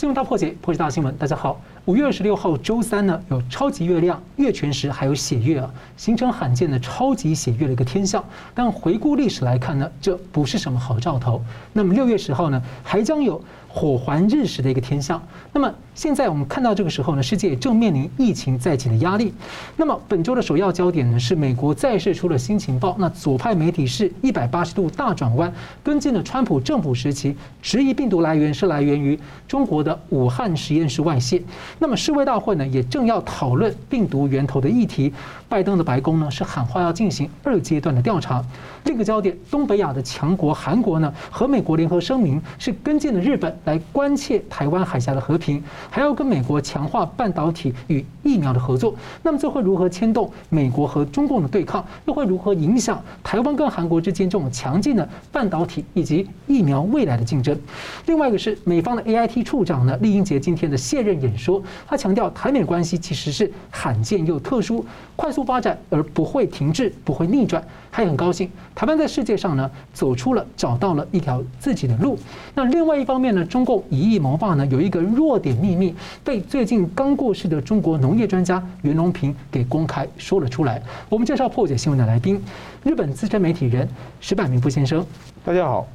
[0.00, 1.14] 新闻大破解，破解大新闻。
[1.18, 8.24] 大家好，五月二十六号周三呢，有超级月亮、月全食，还有血月啊，形成罕见的超级血月的一个天象。
[8.54, 11.42] 但回顾历史来看呢，这不是什么好兆头。
[11.74, 13.44] 那么六月十号呢，还将有。
[13.72, 15.22] 火环日食的一个天象。
[15.52, 19.32] 那么现在我们看到这个时候呢，世界正面临疫情再起的压力。
[19.76, 22.96] 那么本周的首要焦点呢，是美国再释出了新情报。
[22.98, 25.52] 那左派媒体是一百八十度大转弯，
[25.84, 31.40] 跟进了川普政府时期，质疑病毒来源是来源于中国的武汉实验室外泄。
[31.78, 35.12] 那么世卫大会呢，也正要讨论病毒源头的议题。
[35.50, 38.42] 拜登的白宫呢，是喊话要进行二阶段的调查。
[38.84, 43.50] 这个焦点，东北亚的强国韩国呢，和美国联合声明，是跟进了日本。
[43.64, 48.94] 来关切台湾海峡的和平，还要跟美国强化半导体与疫苗的合作。
[49.22, 51.84] 那么这会如何牵动美国和中共的对抗？
[52.06, 57.58] 又会如何影响台湾跟韩国之间这种强劲的半导体以及疫苗未来的竞争？
[58.06, 64.84] 另外一个是美方的 AIT 处长呢，酈英杰今天的卸任演说，他强调台美关系其实是罕见又特殊，
[65.16, 67.62] 快速发展而不会停滞，不会逆转。
[67.92, 72.16] 他也很高兴，台湾在世界上呢走出了找到了一条自己的路。
[72.54, 73.44] 那另外一方面呢？
[73.50, 80.82] 中共以疫谋霸呢，有一个弱点秘密被最近刚过世的中国农业专家袁隆平给公开说了出来。
[81.08, 82.42] 我们介绍破解新闻的来宾，
[82.82, 83.88] 日本资深媒体人
[84.20, 85.04] 石板明夫先生，
[85.44, 85.86] 大家好；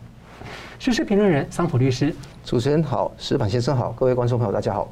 [0.80, 4.88] 时事评论人桑普律师，主持人好，石板先生好，各位观众朋友大家好。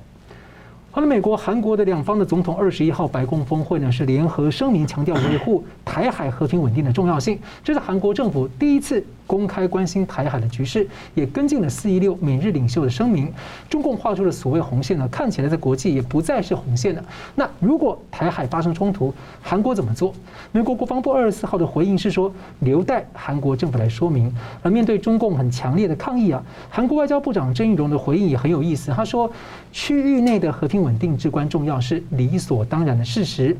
[0.91, 9.03] 好了，美国、韩国的两方的总统二十一号白宫峰会呢，是联合声明强调维护台海和平稳定的重要性，这是韩国政府第一次。
[9.25, 13.31] 公开关心台海的局势，也跟进了四一六美日领袖的声明。
[13.69, 17.03] 中共画出的所谓红线呢，看起来在国际也不再是红线了。
[17.35, 20.13] 那如果台海发生冲突，韩国怎么做？
[20.51, 24.33] 美国国防部二十四号的回应是说，留待韩国政府来说明。
[24.61, 28.91] 而面对中共很强烈的抗议啊，韩国外交部长郑义溶的回应也很有意思。
[28.91, 29.31] 他说，
[29.71, 33.55] 区域内的和平稳定至关重要，是理所当然的事实。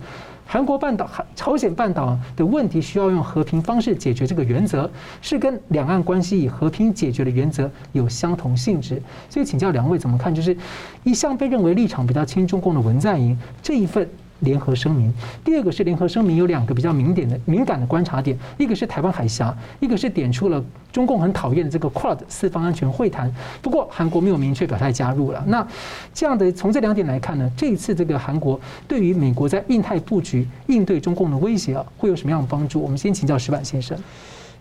[0.45, 4.89] 韩国半岛、朝鲜半岛的问题需要用和平方式解决，这个原则
[5.21, 9.01] 是跟两岸关系以和平解决的原则有相同性质。
[9.29, 10.33] 所以请教两位怎么看？
[10.33, 10.55] 就是
[11.03, 14.07] 一向被认为立场比较亲中共的文在寅这一份。
[14.43, 15.11] 联合声明，
[15.43, 23.33] 第二个是联合声明有两个比较敏点的敏感的观察点，一个是台湾海峡，一个是点出了中共很讨厌的这个 QUAD 四方安全会谈。
[23.61, 25.43] 不过韩国没有明确表态加入了。
[25.47, 25.65] 那
[26.13, 32.81] 这样的从这两点来看呢，这一次这个韩国对于美国在印太布局应对中共的威胁啊，会有什么样的帮助？
[32.81, 33.97] 我们先请教石板先生。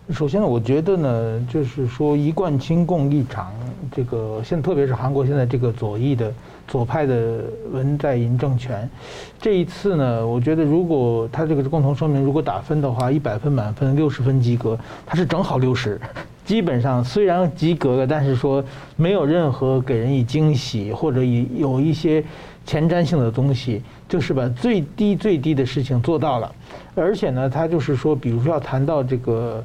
[0.09, 3.53] 首先呢，我觉得呢，就是说一贯亲共立场，
[3.95, 6.33] 这个现特别是韩国现在这个左翼的
[6.67, 8.89] 左派的文在寅政权，
[9.39, 15.99] 这一次呢，我觉得如果他这个共同声明如果打分的话，一百分满分六十分及格，他是正好六十，
[16.45, 18.63] 基本上虽然及格了，但是说
[18.95, 22.23] 没有任何给人以惊喜或者以有一些
[22.65, 26.51] 前瞻性的东西，就是把最低最低的事情做到了，
[26.95, 29.63] 而且呢，他就是说，比如说要谈到这个。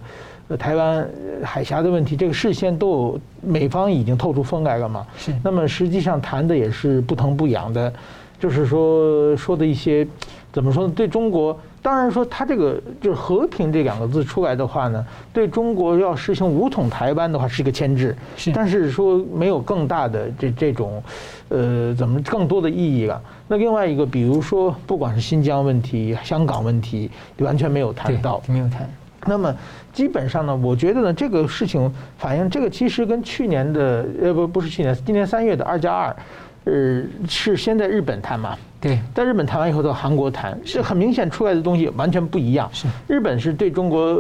[0.49, 1.07] 呃，台湾
[1.45, 5.07] 海峡的问题，这个事先都有美方已经透出风来了嘛？
[5.17, 5.35] 是。
[5.45, 7.93] 那么实际上谈的也是不疼不痒的，
[8.41, 10.07] 就是说说的一些
[10.51, 10.93] 怎么说呢？
[10.97, 15.05] 对中国，当然说他这个就是和平这两个字出来的话呢，
[15.35, 18.17] 对中国要实行武统台湾的话是一个牵制。
[18.35, 18.51] 是。
[18.51, 21.03] 但是说没有更大的这这种，
[21.51, 23.21] 呃，怎么更多的意义了？
[23.47, 27.11] 那另外一个，比如说不管是新疆问题、香港问题，
[27.41, 28.89] 完全没有谈到，没有谈。
[29.27, 29.55] 那么
[29.93, 36.17] 基本上呢，我觉得呢，这个事情反映这个其实跟去年的呃不不是去年，今年三月的二加二，
[36.65, 38.57] 呃是先在日本谈嘛？
[38.81, 42.71] 对，在日本谈完以后到韩国谈，是很明显出来的东西完全不一样。
[42.73, 44.15] 是日本是对中国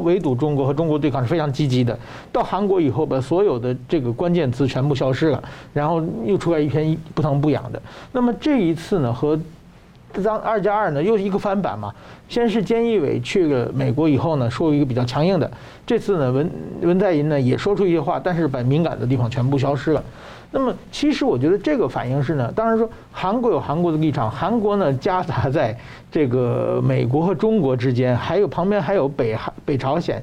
[0.00, 1.96] 围堵中国和中国对抗是非常积极的，
[2.32, 5.40] 到韩国以后把所有的这个关键词全部消失了，
[5.72, 7.80] 然后又出来一篇不疼不痒的。
[8.10, 9.38] 那么这一次呢和。
[10.12, 11.92] 这张二加二呢，又是一个翻版嘛。
[12.28, 15.50] 先是菅义伟去了美国以后呢，说一个比较强硬的。
[15.86, 16.50] 这次呢，文
[16.82, 20.02] 文在寅呢也说出一些话，但是把敏感的地方全部消失了。
[20.52, 25.76] 那么，其实我觉得这个反应是呢，当然说韩国有韩国的立场，韩国呢夹杂在
[26.10, 30.20] 这个美国和中国之间，还有旁边还有北韩、北朝鲜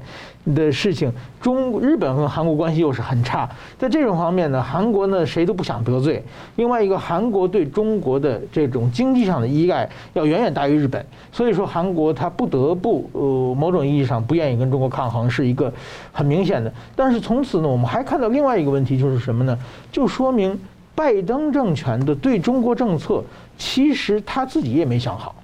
[0.54, 3.48] 的事情，中日本和韩国关系又是很差，
[3.78, 6.24] 在这种方面呢，韩国呢谁都不想得罪。
[6.56, 15.72] 另外一个，韩国对中国的这种经济上的依赖要远远大于日本，所以说韩国他不得不呃某种意义上不愿意跟中国抗衡，是一个
[16.12, 16.72] 很明显的。
[16.96, 19.58] 但是从此呢，我们还看到另外一个问题就是什么呢？
[19.92, 20.58] 就说明
[20.94, 23.22] 拜登政权的对中国政策，
[23.58, 25.34] 其实他自己也没想好。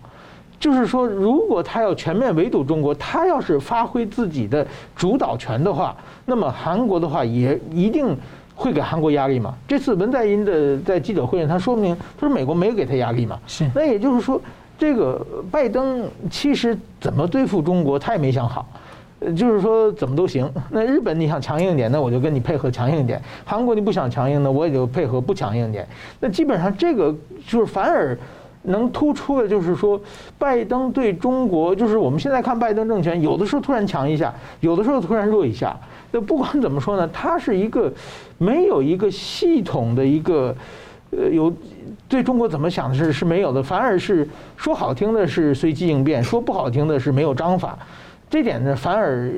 [0.58, 4.66] 就是说，如果他要全面围堵中国，他要是发挥自己的
[4.96, 8.16] 主导权的话，那么韩国的话也一定
[8.54, 9.54] 会给韩国压力嘛？
[9.68, 13.38] 这次文在寅的在记者会上，他说明他说美国没有给他压力嘛。
[13.46, 13.68] 是。
[13.74, 14.40] 那也就是说，
[14.78, 18.66] 这个拜登其实怎么对付中国，他也没想好。
[19.36, 20.50] 就是说怎么都行。
[20.70, 23.18] 那日本你想强硬一点，那我就跟你配合强硬一点。
[23.44, 25.86] 韩国你不想强硬，呢我也就配合不强硬一点。
[26.20, 27.14] 那基本上这个
[27.46, 28.18] 就是反而
[28.64, 30.00] 能突出的，就是说
[30.38, 35.76] 拜登对中国，就是我们现在看拜登政权，有的时候突然强一下，有的时候突然弱一下。
[36.10, 37.92] 那不管怎么说呢，他是一个
[38.38, 40.54] 没有一个系统的一个
[41.10, 41.52] 呃有
[42.08, 47.78] 对中国怎么想的是是没有的，反而是说好听的是随机应变，说不好听的是没有章法。
[48.30, 49.30] 这点呢，反而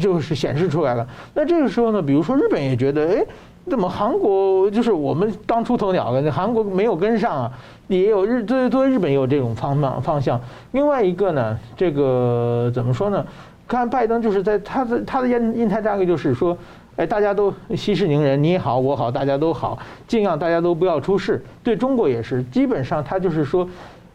[0.00, 1.06] 就是显示出来了。
[1.34, 3.26] 那这个时候呢，比如说日本也觉得，哎，
[3.68, 7.52] 怎么韩国就是我们当出头鸟了，那韩国没有跟上啊？
[7.88, 10.40] 也有日对对日本也有这种方方方向。
[10.72, 13.24] 另外一个呢，这个怎么说呢？
[13.66, 16.56] 看拜登就是在他的他的印印太战略就是说，
[16.96, 21.42] 哎，大家都息事宁人，你好我好大家都好，尽量大家都不要出事。
[21.62, 23.66] 对中国也是，基本上他就是说，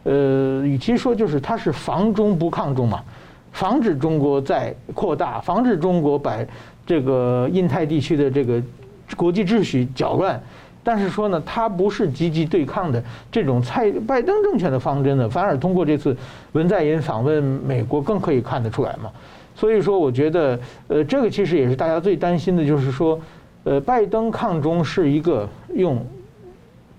[0.04, 3.02] 呃，与其说就是他是防中不抗中嘛。
[3.52, 6.38] 防止中国再扩大，防止中国把
[6.86, 8.62] 这个印太地区的这个
[9.16, 10.42] 国际秩序搅乱，
[10.84, 16.16] 但是说呢，他不是积极对抗的这种蔡拜登政权的方针呢，反而通过这次
[16.54, 19.12] 文在寅访问美国更可以看得出来嘛。
[19.56, 20.58] 所以说，我觉得，
[20.88, 23.20] 呃，这个其实也是大家最担心的，就是说，
[23.66, 26.02] 呃，拜登抗中是一个用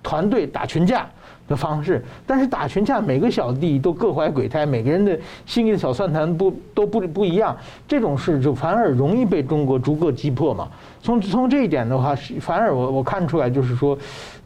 [0.02, 1.06] 团队打群架。
[1.48, 7.56] 的方式，但是打群架，每个小弟都各怀鬼胎，每个人的心里的小算盘不都不不一样，
[7.88, 10.68] 这种事就反而容易被中国逐个击破嘛。
[11.02, 13.98] 从从这一点的话，反而我我看出来就是说，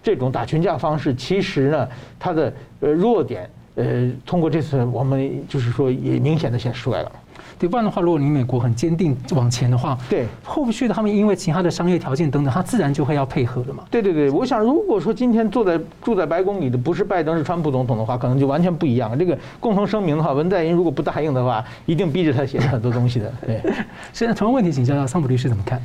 [0.03, 1.87] 这种打群架方式其实呢，
[2.19, 2.50] 它的
[2.81, 7.12] 呃弱点，呃，通过这次我们就是说也明显的显示出来了。
[7.59, 13.85] 对，不然的话，如果你美国很坚定往前的话，对，后续的他们因为其他的商业条件等等，他自然就会要配合的嘛。
[13.91, 19.17] 对对对，我想如果说今天坐在住在白宫里的不是拜登，是川普总统的话，可能就完全不一样。
[19.19, 23.33] 这个共同声明的话，文在寅如果不答应的话，一定逼着他写很多东西的。
[23.47, 23.61] 对，
[24.13, 25.81] 现在同样问题请教一下桑普律师怎么看？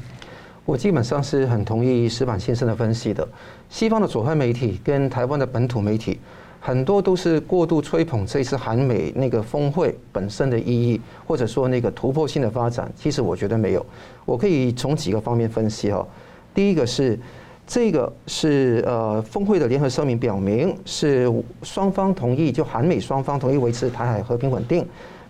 [0.66, 3.28] 我基本上是很同意石板先生的分析的。
[3.70, 6.20] 西方的左派媒体跟台湾的本土媒体。
[6.62, 13.86] 很多都是过度吹捧这次韩美那个峰会本身的意义，或者说那个突破性的发展，其实我觉得没有。
[14.26, 16.06] 我可以从几个方面分析哈。
[16.54, 17.18] 第一个是
[17.66, 21.32] 这个是呃峰会的联合声明表明是
[21.64, 24.86] 双方同意，就韩美双方同意维持台海和平稳定，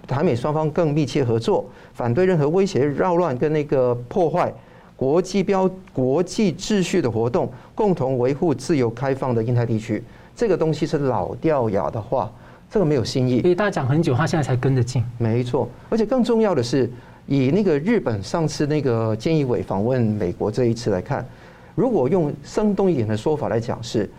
[0.09, 4.51] 韩美双方更密切合作，反对任何威胁、扰乱跟那个破坏
[4.95, 10.03] 国际标国际秩序的活动，共同维护自由开放的印太地区。
[10.39, 12.31] 这个东西是老掉牙的话，
[12.71, 13.41] 这个没有新意。
[13.41, 15.03] 所以大家讲很久，他现在才跟得进。
[15.18, 16.89] 没错，而且更重要的是，
[17.27, 21.27] 以那个日本上次那个菅义伟访问美国这一次来看，
[21.75, 24.09] 如果用生动一点的说法来讲是，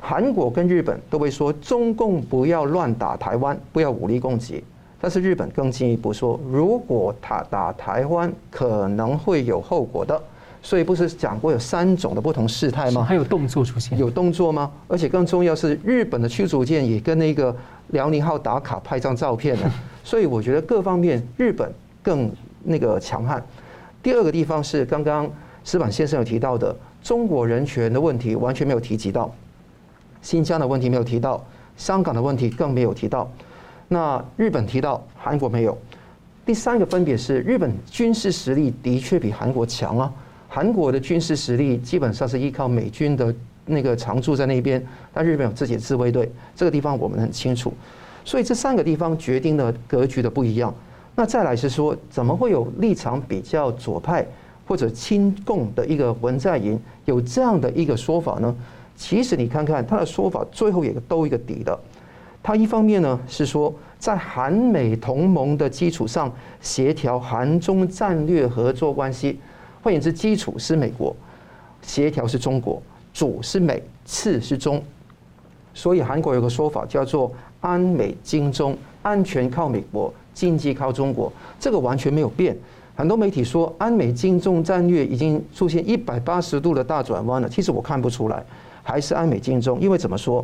[0.00, 4.64] 韩国跟日本都会说中共不要乱打台湾，不要武力攻击。
[5.00, 10.20] 但是日本更进一步说，如果他打台湾，可能会有后果的。
[10.64, 13.04] 所以不是讲过有三种的不同事态吗？
[13.04, 14.72] 还有动作出现，有动作吗？
[14.88, 17.54] 而且更重要是，日本的驱逐舰也跟那个
[17.88, 19.70] 辽宁号打卡拍张照片了。
[20.02, 21.70] 所以我觉得各方面日本
[22.02, 22.32] 更
[22.62, 23.44] 那个强悍。
[24.02, 25.30] 第二个地方是刚刚
[25.64, 29.30] 石板先生有提到的中国人权的问题，完全没有提及到
[30.22, 31.44] 新疆的问题没有提到，
[31.76, 33.30] 香港的问题更没有提到。
[33.86, 35.76] 那日本提到，韩国没有。
[36.46, 40.10] 第三个分别是日本军事实力的确比韩国强啊。
[40.54, 43.34] 韩国的军事实力基本上是依靠美军的
[43.66, 44.80] 那个常驻在那边，
[45.12, 47.74] 但日本有自己的自卫队，这个地方我们很清楚。
[48.24, 50.72] 所以这三个地方决定了格局的不一样。
[51.16, 54.24] 那再来是说，怎么会有立场比较左派
[54.64, 58.54] 或者亲共的一个文在寅有这样的一个说法呢？
[58.94, 61.76] 其实你看看他的说法，最后也都一个底的。
[62.44, 69.40] 他一方面呢是说，在韩美同盟的基础上协调韩中战略合作关系。
[69.84, 71.14] 换言之，基础是美国，
[71.82, 74.82] 协调是中国，主是美，次是中。
[75.74, 82.56] 所以韩国有个说法叫做“安美金中”，安全靠美国，经济靠中国，这个完全没有变。
[82.96, 88.42] 很多媒体说安美金中战略已经出现一百八十度的大转弯了，其实我看不出来，
[88.82, 89.78] 还是安美金中。
[89.78, 90.42] 因为怎么说？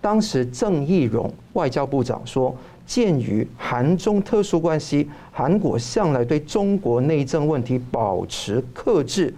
[0.00, 2.56] 当时郑义溶外交部长说。
[2.88, 9.32] 鉴于韩中特殊关系，韩国向来对中国内政问题保持克制，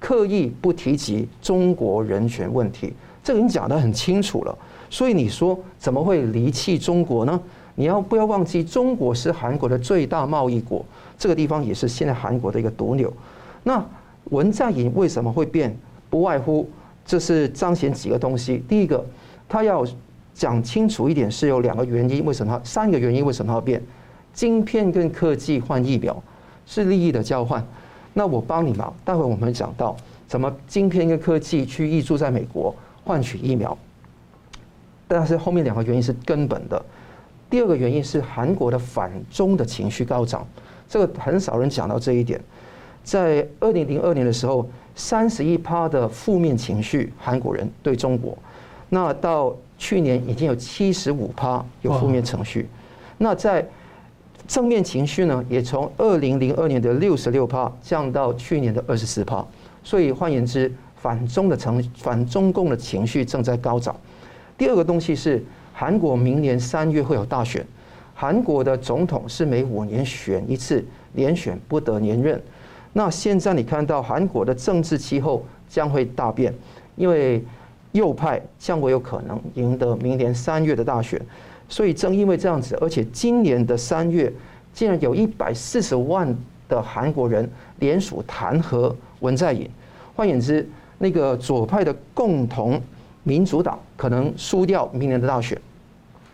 [0.00, 2.94] 刻意不提及中国人权问题。
[3.22, 4.58] 这个你讲得很清楚了。
[4.88, 7.38] 所以你说怎么会离弃中国呢？
[7.74, 10.82] 你要不要忘记，中国是韩国的最大贸易国，
[11.18, 13.12] 这个地方也是现在韩国的一个毒瘤。
[13.64, 13.84] 那
[14.30, 15.76] 文在寅为什么会变？
[16.08, 16.66] 不外乎
[17.04, 18.64] 这是彰显几个东西。
[18.66, 19.04] 第一个，
[19.46, 19.84] 他要
[20.34, 22.60] 讲清楚一点，是有两个原因，为什么？
[22.64, 23.80] 三个原因为什么要变？
[24.32, 26.20] 晶片跟科技换疫苗
[26.66, 27.64] 是利益的交换。
[28.12, 32.74] 那我帮你忙，待会我们讲到怎么晶片跟科技去挹注在美国
[33.04, 33.76] 换取疫苗。
[35.06, 36.84] 但是后面两个原因是根本的。
[37.48, 40.44] 第二个原因是韩国的反中的情绪高涨，
[40.88, 42.40] 这个很少人讲到这一点。
[43.04, 48.36] 在二零零二年的时候，三十一趴的负面情绪，韩国人对中国，
[48.88, 52.66] 那到去年已经有七十五趴有负面情绪。
[53.18, 53.66] 那在
[54.48, 59.44] 正面情绪呢，也从二零零二年的六十六趴降到去年的二十四趴。
[59.82, 63.94] 所以换言之，反中的情反中共的情绪正在高涨。
[64.56, 65.44] 第二个东西是。
[65.76, 67.66] 韩国明年三月会有大选，
[68.14, 72.40] 韩国的总统是每五年选一次，连选不得连任。
[72.92, 76.54] 那现在你看到韩国的政治气候将会大变，
[76.94, 77.42] 因为
[77.94, 81.20] 右派将会有可能赢得明年三月的大选。
[81.68, 84.32] 所以正因为这样子，而且今年的三月
[84.72, 86.36] 竟然有一百四十万
[86.68, 89.68] 的韩国人联署弹劾文在寅。
[90.14, 92.80] 换言之，那个左派的共同。
[93.26, 95.58] 民主党可能输掉明年的大选，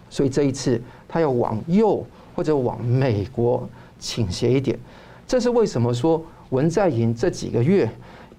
[0.09, 3.65] 所以这一次他要往右或者往美国
[4.01, 4.77] 倾斜一点。
[5.25, 7.89] 这是为什么说文在寅这几个月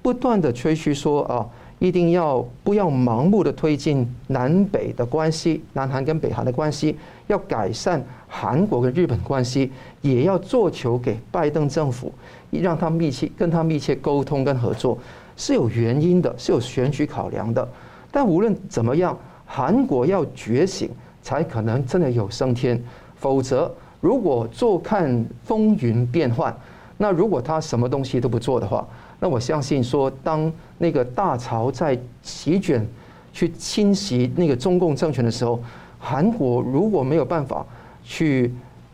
[0.01, 1.47] 不断的吹嘘说啊，
[1.81, 6.95] 一定要不要盲目的推进南北的关系，南韩跟北韩的关系，
[7.25, 9.71] 要改善韩国跟日本关系，
[10.01, 12.13] 也要做球给拜登政府，
[12.51, 14.95] 让他密切跟他密切沟通跟合作，
[15.35, 17.67] 是有原因的，是有选举考量的。
[18.11, 20.87] 但无论怎么样，韩国要觉醒，
[21.23, 22.79] 才可能真的有升天。
[23.15, 26.55] 否则，如果坐看风云变幻，
[26.99, 28.87] 那如果他什么东西都不做的话，
[29.19, 32.83] 那我相信说，当那个大潮在席卷、
[33.31, 35.61] 去侵袭那个中共政权的时候，
[35.99, 37.63] 韩国如果没有办法
[38.03, 38.51] 去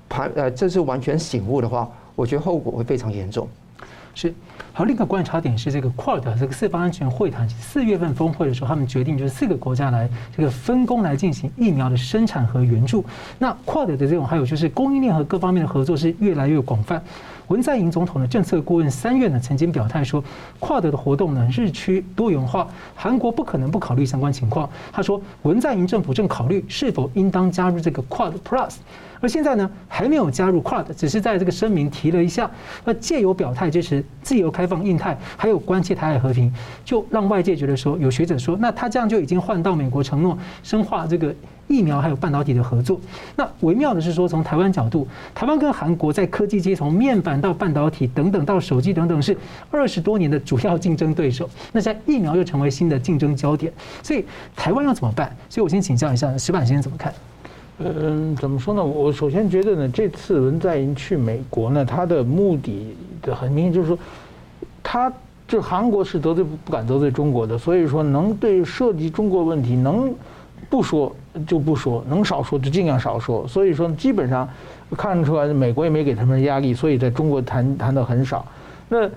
[0.10, 3.48] 盘呃，这是完全醒悟的话，我觉得后果会非常严重。
[4.14, 4.34] 是。
[4.74, 13.04] 好，另一个观察点是这个 QUAD 这个四方安全会谈四月份峰会的时候，他们决定就是四个国家来这个分工来进行疫苗的生产和援助。
[13.40, 17.02] 那 QUAD 的这种还有就是供应链和各方面的合作是越来越广泛。
[17.48, 20.24] 文在寅总统的政策顾问三月呢曾经表态说
[20.60, 24.70] ，QUAD 的活动呢日趋多元化，韩国不可能不考虑相关情况。
[24.92, 28.76] 他说，文在寅政府正考虑是否应当加入这个 QUAD Plus。
[29.20, 32.52] 而现在呢，还没有加入 QUAD，只是在这个声明提了一下，
[32.86, 36.54] 那借由表态支持自由开放印太，还有关切台海和平，
[36.86, 41.34] 就让外界觉得说，有学者说，那他这样就已经换到美国承诺深化这个
[41.68, 43.00] 疫苗还有半导体的合作。
[43.36, 49.38] 那微妙的是说，从台湾角度，台湾跟韩国在科技界从面板到半导体等等到手机等等是
[49.70, 53.72] 二十多年的主要竞争对手，那在疫苗又成为新的竞争焦点，
[54.02, 54.24] 所以
[54.56, 55.36] 台湾要怎么办？
[55.50, 57.14] 所以我先请教一下石板先生怎么看？
[57.80, 58.84] 嗯，怎么说呢？
[58.84, 64.00] 我首先觉得呢，这次文在寅去美国呢，他的目的的很明显，就是说，
[64.82, 65.14] 他
[65.48, 70.12] 就韩国是得罪不敢得罪中国的，所以说能对涉及中国问题能
[70.70, 73.48] 不说就不说，能少说就尽量少说。
[73.48, 74.48] 所以说基本上
[74.96, 78.46] 看出来，美国也没给他们压力，所以在中国谈谈的很少。
[78.90, 79.10] 那。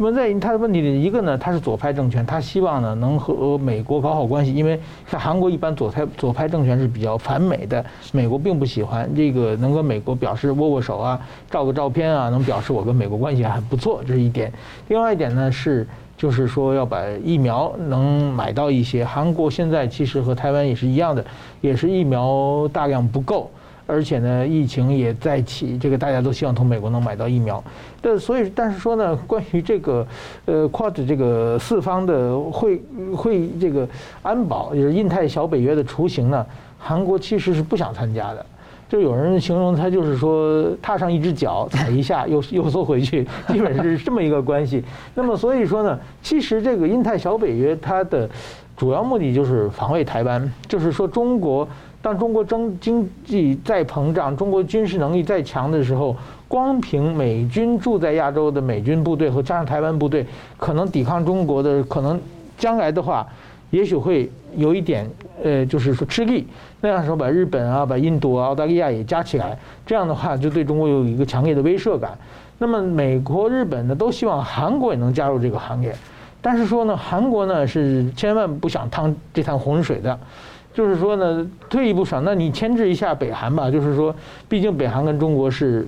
[0.00, 4.76] 文在寅他的问题的一个呢，他是左派政权，他希望呢能和美国搞好关系，因为
[5.08, 14.52] 在韩国一般左派左派政权是比较反美的，美国并不喜欢这个能跟美国表示握握手啊，照个照片啊，能表示我跟美国关系还不错，这是一点。
[14.88, 15.86] 另外一点呢是
[16.16, 21.24] 就是说要把疫苗能买到一些，韩国现在其实和台湾也是一样的，
[21.60, 23.50] 也是疫苗大量不够。
[23.86, 27.62] 而且呢，疫情也在起，这个大家都希望从美国能买到疫苗。
[28.00, 30.06] 但所以，但是说呢，关于这个
[30.46, 32.80] 呃，QUAD 这个四方的会
[33.14, 33.86] 会这个
[34.22, 36.46] 安保，也就是印太小北约的雏形呢，
[36.78, 38.46] 韩国其实是不想参加的。
[38.88, 44.84] 就有人形容他就是说，踏上一只脚踩一下， 又又缩回去，基本是这么一个关系。
[45.14, 48.28] 那么所以说呢，其实这个印太小北约它的
[48.76, 51.66] 主要目的就是防卫台湾，就是说中国。
[52.02, 56.14] 当中国经经济再膨胀，中国军事能力再强的时候，
[56.46, 60.26] 光凭美军驻在亚洲的美军部队和加上台湾部队，
[60.58, 62.20] 可能抵抗中国的可能
[62.58, 63.26] 将来的话，
[63.74, 65.08] 也许会有一点
[65.42, 66.46] 呃，就是说吃力。
[66.80, 72.16] 那样时候把日本啊、把印度啊、澳大利亚也加起来，这样的话就对中国有一个强烈的威慑感。
[72.58, 75.94] 那么美国、日本呢，都希望韩国也能加入这个行列，
[76.40, 80.18] 但是说呢，韩国呢是千万不想趟这趟浑水的。
[80.72, 83.70] 就是说呢，退一步想，那你牵制一下北韩吧。
[83.70, 84.14] 就是说，
[84.48, 85.86] 毕竟北韩跟中国是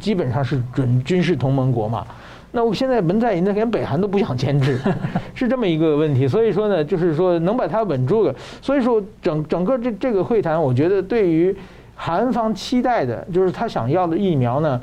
[0.00, 2.06] 基本上是准军事同盟国嘛。
[2.52, 4.78] 那我现在文在寅呢，连北韩都不想牵制，
[5.34, 6.26] 是这么一个问题。
[6.26, 8.34] 所以说呢，就是说能把它稳住了。
[8.62, 11.54] 所以说整整个这这个会谈，我觉得对于
[11.94, 14.80] 韩方期待的，就是他想要的疫苗呢。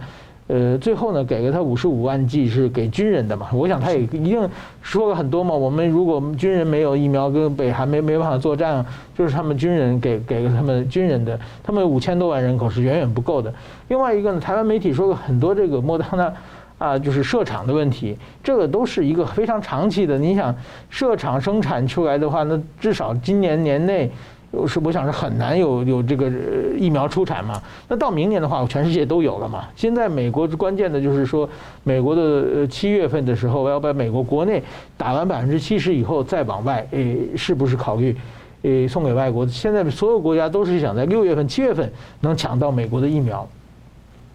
[0.48, 3.48] 呃，最后呢，给了他五十五万剂是给军人的嘛？
[3.54, 4.48] 我想他也一定
[4.82, 5.56] 说了很多嘛。
[5.56, 8.86] 我们如果军人没有疫苗，跟北韩没没办法作战，
[9.18, 11.40] 就是他们军人给给了他们军人的。
[11.64, 13.52] 他们五千多万人口是远远不够的。
[13.88, 16.32] 另外一个呢，台湾媒体说了很多这个莫德纳
[16.84, 20.18] 啊，就是设厂的问题，这个都是一个非常长期的。
[20.18, 20.54] 你想
[20.90, 24.12] 设厂生产出来的话，那至少今年年内。
[24.68, 26.30] 是，我想是很难有有这个
[26.78, 27.60] 疫苗出产嘛。
[27.88, 29.66] 那到明年的话，全世界都有了嘛。
[29.76, 31.50] 现在美国关键的就是说，
[31.84, 34.62] 美国的七月份的时候，要把美国国内
[34.96, 38.16] 打完百分之七十以后，再往外，诶，是不是考虑，
[38.62, 39.48] 诶，送给外国？
[39.48, 43.48] 现在所有国家都是想在六月份、七月份能抢到美国的疫苗。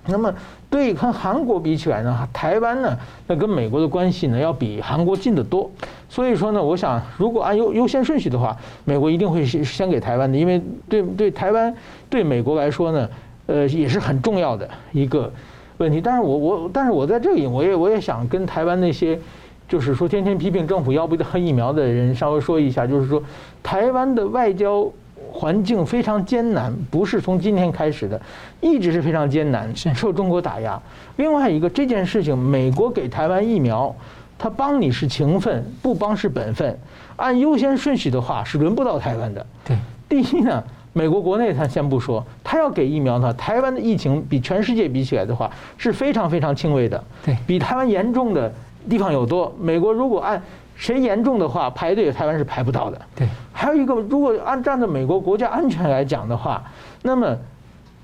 [0.04, 0.34] 那么，
[0.70, 2.96] 对跟韩国比起来呢，台湾呢，
[3.26, 5.70] 那跟美国的关系呢，要比韩国近得多。
[6.10, 11.74] 所以说呢，我想如果按优优先顺序的话，美国一定会先先给台湾的，因为对对台湾
[12.10, 13.08] 对美国来说呢，
[13.46, 15.32] 呃，也是很重要的一个
[15.78, 16.02] 问题。
[16.02, 19.18] 但是我我但是我在这里，我也我也想跟台湾那些
[19.66, 23.22] 就是说天天批评政府要不得疫苗的人稍微说一下，就是说
[23.62, 24.86] 台湾的外交。
[25.32, 28.20] 环境非常艰难，不是从今天开始的，
[28.60, 30.80] 一直是非常艰难，受中国打压。
[31.16, 33.94] 另外一个这件事情，美国给台湾疫苗，
[34.36, 36.76] 他帮你是情分，不帮是本分。
[37.16, 39.46] 按优先顺序的话，是轮不到台湾的。
[39.64, 39.76] 对，
[40.08, 47.04] 第一呢，美国国内他先不说，他要给疫苗呢，台湾的疫情比全世界比起来的话，是非常非常轻微的。
[47.24, 48.52] 对，比台湾严重的
[48.88, 49.54] 地方有多。
[49.60, 50.40] 美国如果按
[50.78, 52.98] 谁严重的话，排队台湾是排不到的。
[53.16, 56.62] 对，还有一个，如果按站在美国国家安全来讲的话，
[57.02, 57.36] 那么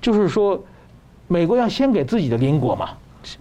[0.01, 0.61] 就是说，
[1.27, 2.89] 美国要先给自己的邻国嘛，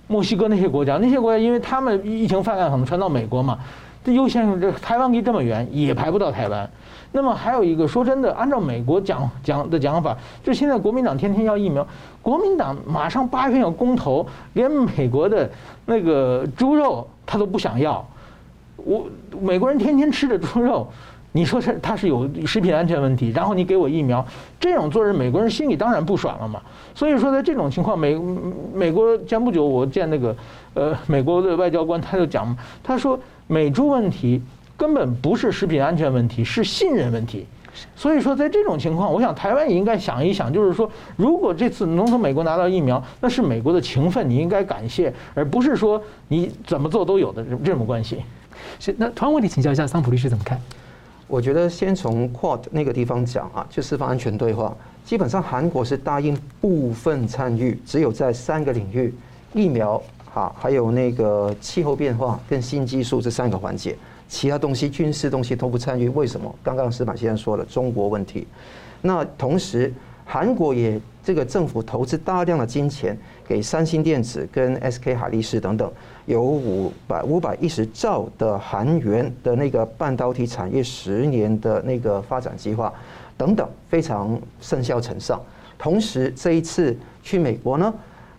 [0.07, 3.59] 墨西哥那些国家，那些国家因为他们疫情泛滥可能传到美国嘛，
[4.05, 6.71] 这优先这台湾离这么远，也排不到台湾。
[7.11, 11.85] 那么还有一个，说真的，按照美国讲讲的讲法，就现在国民党天天要疫苗，
[12.23, 15.51] 国民党马上八月份要公投，连美国的
[15.87, 18.05] 那个猪肉他都不想要。
[18.85, 19.07] 我
[19.41, 20.87] 美国人天天吃着猪肉，
[21.33, 24.25] 你说他他是有食品安全问题，然后你给我疫苗，
[24.61, 26.61] 这种做人美国人心里当然不爽了嘛。
[26.95, 28.21] 所以说在这种情况，美
[28.73, 30.37] 美国前不久我见那个
[30.75, 34.41] 呃美国的外交官他就讲，他说美猪问题
[34.77, 37.47] 根本不是食品安全问题，是信任问题。
[37.97, 48.23] 所以说在这种情况，我想台湾也应该想一想，就是说如果这次能从美国拿到疫苗，那是美国的情分，你应该感谢，而不是说你怎么做都有的这种关系。
[48.79, 50.61] 是，那同样问题请教一下桑普律师怎么看？
[51.27, 59.13] 我觉得先从 Quad 那个地方讲啊，就四方安全对话，基本上韩国是答应部分参与，只有在三个领域，
[59.55, 60.01] 疫苗
[60.33, 63.97] 哈，还有那个气候变化跟新技术这三个环节，
[64.29, 66.11] 其他东西军事东西都不参与。
[66.11, 66.55] 为什么？
[66.63, 68.47] 刚刚司马先生说了中国问题，
[69.01, 69.93] 那同时
[70.27, 73.17] 韩国也这个政府投资大量的金钱
[73.49, 75.91] 给三星电子跟 SK 海力士等等。
[76.27, 82.93] 有五百五百一十兆的韩元的那个半导体产业十年的那个发展计划，
[83.37, 85.41] 等等，非常甚嚣尘上。
[85.79, 87.93] 同时，这一次去美国呢，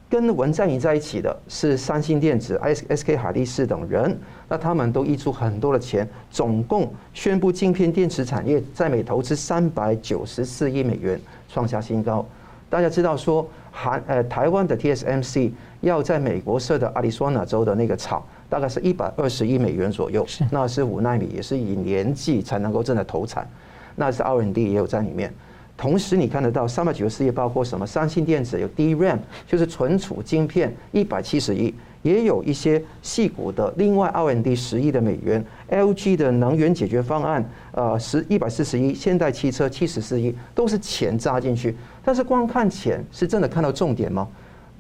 [0.10, 4.17] 跟文在寅在一起的是三星电子、SK 海力士等人，
[4.50, 12.26] 那他们都挹出很多的钱，总共宣布晶片电池产业在美投资三百九十四亿美元，创下新高。
[12.69, 13.48] 大家知道说。
[13.78, 23.48] 韩呃，台湾的 TSMC 要在美国设的阿利桑那州的那个厂，大概是一百二十亿美元左右，那是五纳米，也是以年计才能够正在投产，
[23.96, 25.34] 那是 R&D 也有在里面。
[25.78, 27.86] 同时你看得到三百九十四亿，包括什么？
[27.86, 31.74] 三星电子有 DRAM，就是存储晶片一百七十亿。
[32.02, 41.76] 也有一些细股的另外 R&D 十亿的美元，LG 的能源解决方案，呃，十一百四十亿，现代汽车七十四亿，都是钱扎进去。
[42.04, 44.28] 但是光看钱是真的看到重点吗？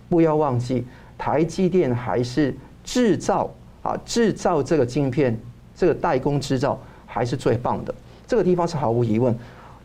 [0.09, 0.85] 不要忘记，
[1.17, 3.49] 台积电还是制造
[3.81, 5.37] 啊，制造这个晶片，
[5.75, 7.93] 这个代工制造还是最棒的。
[8.27, 9.35] 这个地方是毫无疑问，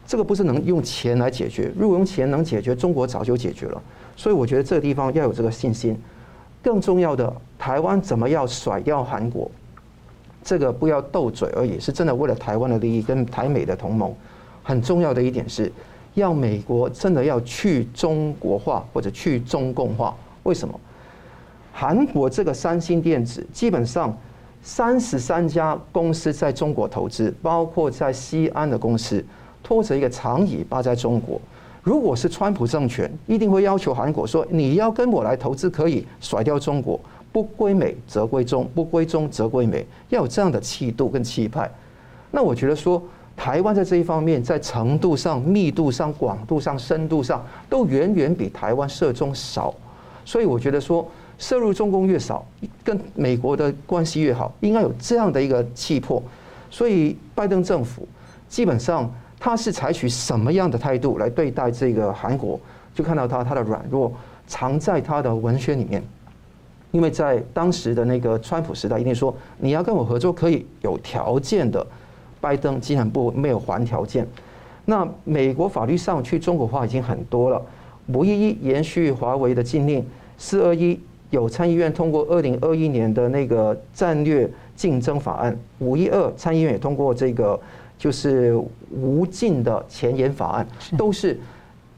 [0.07, 3.83] 这个不是能用钱来解决，如果用钱能解决，中国早就解决了。
[4.17, 5.99] 所以我觉得这个地方要有这个信心。
[6.63, 9.51] 更重要的，台湾怎么样甩掉韩国？
[10.43, 14.15] 这个不要斗嘴而已，是真的为了台湾的利益跟台美的同盟。
[14.63, 15.73] 很重要的一点是，
[16.15, 20.17] 要美国真的要去中国化或者去中共化。
[20.43, 20.79] 为什么？
[21.73, 24.17] 韩国这个三星电子基本上
[24.63, 29.25] 三十三家公司在中国投资，包括在西安的公司，
[29.63, 31.41] 拖着一个长尾巴在中国。
[31.83, 37.01] 如果是川普政权，一定会要求韩国说：“你要跟我来投资，可以甩掉中国，
[37.33, 41.71] 不归美则归中，不归中则归美，要有这样的气度跟气派。
[42.31, 43.03] 那我觉得说，
[43.41, 49.75] 台湾在这一方面，在程度上、密度上、广度上、深度上，都远远比台湾涉中少。
[50.27, 52.45] 所以我觉得说，涉入中共越少，
[52.85, 56.23] 跟美国的关系越好，应该有这样的一个气魄。
[56.71, 58.07] 所以拜登政府
[58.47, 62.61] 基本上他是采取什么样的态度来对待这个韩国，
[62.95, 64.13] 就看到他他的软弱
[64.47, 66.03] 藏在他的文宣里面。
[66.91, 71.87] 因为在当时的那个川普时代，一定说你要跟我合作可以有条件的。
[72.41, 74.27] 拜登竟然不没有还条件，
[74.87, 77.63] 那美国法律上去中国化已经很多了。
[78.13, 80.05] 五一一延续华为的禁令，
[80.37, 80.99] 四二一
[81.31, 87.61] 有参议院通过二零二一年的那个战略竞争法案，五一二参议院也通过这个
[87.99, 88.59] 就是
[88.91, 91.39] 无尽的前沿法案，都是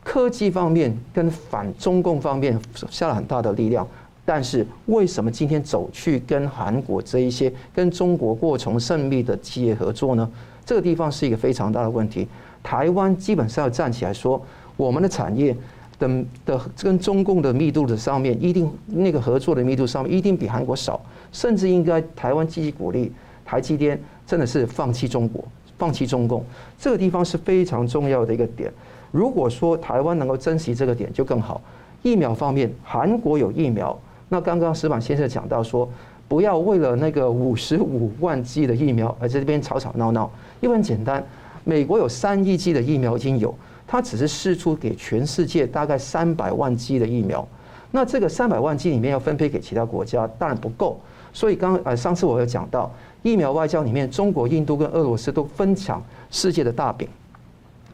[0.05, 3.87] 科技方面跟反中共方面下了很大的力量。
[4.25, 10.31] 但是为什么今天走去跟韩国这一些跟中国过从甚密的企业合作呢？
[10.65, 12.29] 这个地方是一个非常大的问题。
[12.63, 14.41] 台湾基本上要站起来说，
[14.77, 15.57] 我们的产业
[15.99, 21.01] 的的跟中共的密度的上面，一定那个合作的密度上面一定比韩国少，
[21.33, 23.11] 甚至应该台湾积极鼓励
[23.45, 25.45] 台积电真的是放弃中国，
[25.77, 26.45] 放弃中共。
[26.79, 28.73] 这个地方是非常重要的一个点。
[29.11, 31.61] 如果说台湾能够珍惜这个点就更好。
[32.05, 33.99] 疫苗方面，韩国有疫苗。
[34.33, 35.87] 那刚刚石板先生讲到说，
[36.27, 40.31] 不要为了那个五十五 万剂的疫苗而在这边吵吵闹闹。
[40.63, 41.23] 因为很简单，
[41.65, 43.55] 美国有三亿剂的疫苗已经有，
[43.87, 47.47] 它只是试出给全世界大概三百万剂的疫苗。
[47.91, 50.99] 那这个三百万剂里面要分配给其他国家，当然不够。
[51.35, 52.91] 所以刚呃上次我有讲到，
[53.23, 57.07] 疫苗外交里面，中国、印度跟俄罗斯都分抢世界的大饼。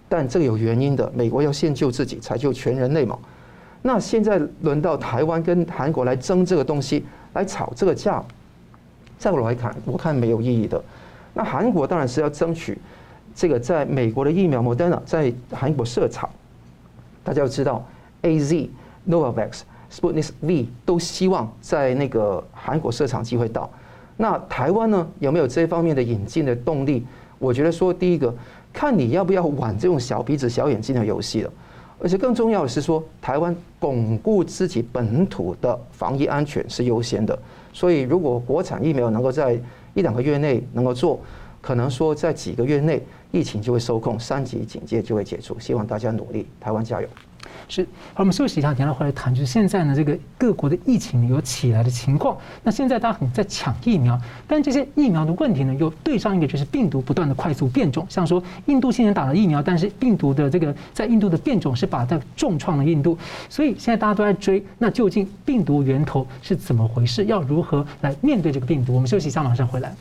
[0.09, 3.19] 但这个有原因的，美国要先救自己，才救全人类嘛。
[3.83, 8.23] 那现在轮到台湾跟韩国来争这个东西，来吵这个架，
[9.19, 10.83] 在我来看，我看没有意义的。
[11.35, 12.77] 那韩国当然是要争取
[13.35, 16.29] 这个在美国的疫苗 Moderna 在韩国设厂，
[17.23, 17.87] 大家要知道
[18.23, 18.69] ，AZ、
[19.09, 19.61] Novavax、
[19.93, 23.71] Sputnik V 都希望在那个韩国设厂机会到。
[24.17, 27.07] 那台湾呢，有没有这方面的引进的动力？
[27.39, 28.35] 我觉得说，第一个
[28.73, 31.53] 看你要不要玩这种小鼻子小眼睛的游戏了。
[32.01, 37.37] 而且更重要的是说，台湾巩固自己本土的防疫安全是优先的。
[37.73, 39.59] 所以，如果国产疫苗能够在
[39.95, 41.19] 一两个月内能够做，
[41.69, 45.61] 可能说在几个月内疫情就会收控，三级警戒就会解除。
[45.61, 47.09] 希望大家努力，台湾加油。
[47.69, 47.83] 是，
[48.15, 49.35] 好，我们休息一下，等下回来谈。
[49.35, 52.39] 就是现在呢，这个各国的疫情有起来的情况。
[52.63, 58.07] 那现在大家很在抢疫苗，但这些疫苗的问题呢，又对上一个就是病毒不断的快速变种。
[58.09, 63.19] 像说印度现在打了疫苗，但是病毒的这个在印度的变种是把它重创了印度。
[63.51, 67.27] 所以现在大家都在追，那究竟病毒源头是怎么回事？
[67.27, 68.95] 要如何来面对这个病毒？
[68.95, 69.95] 我们休息一下，马上回来。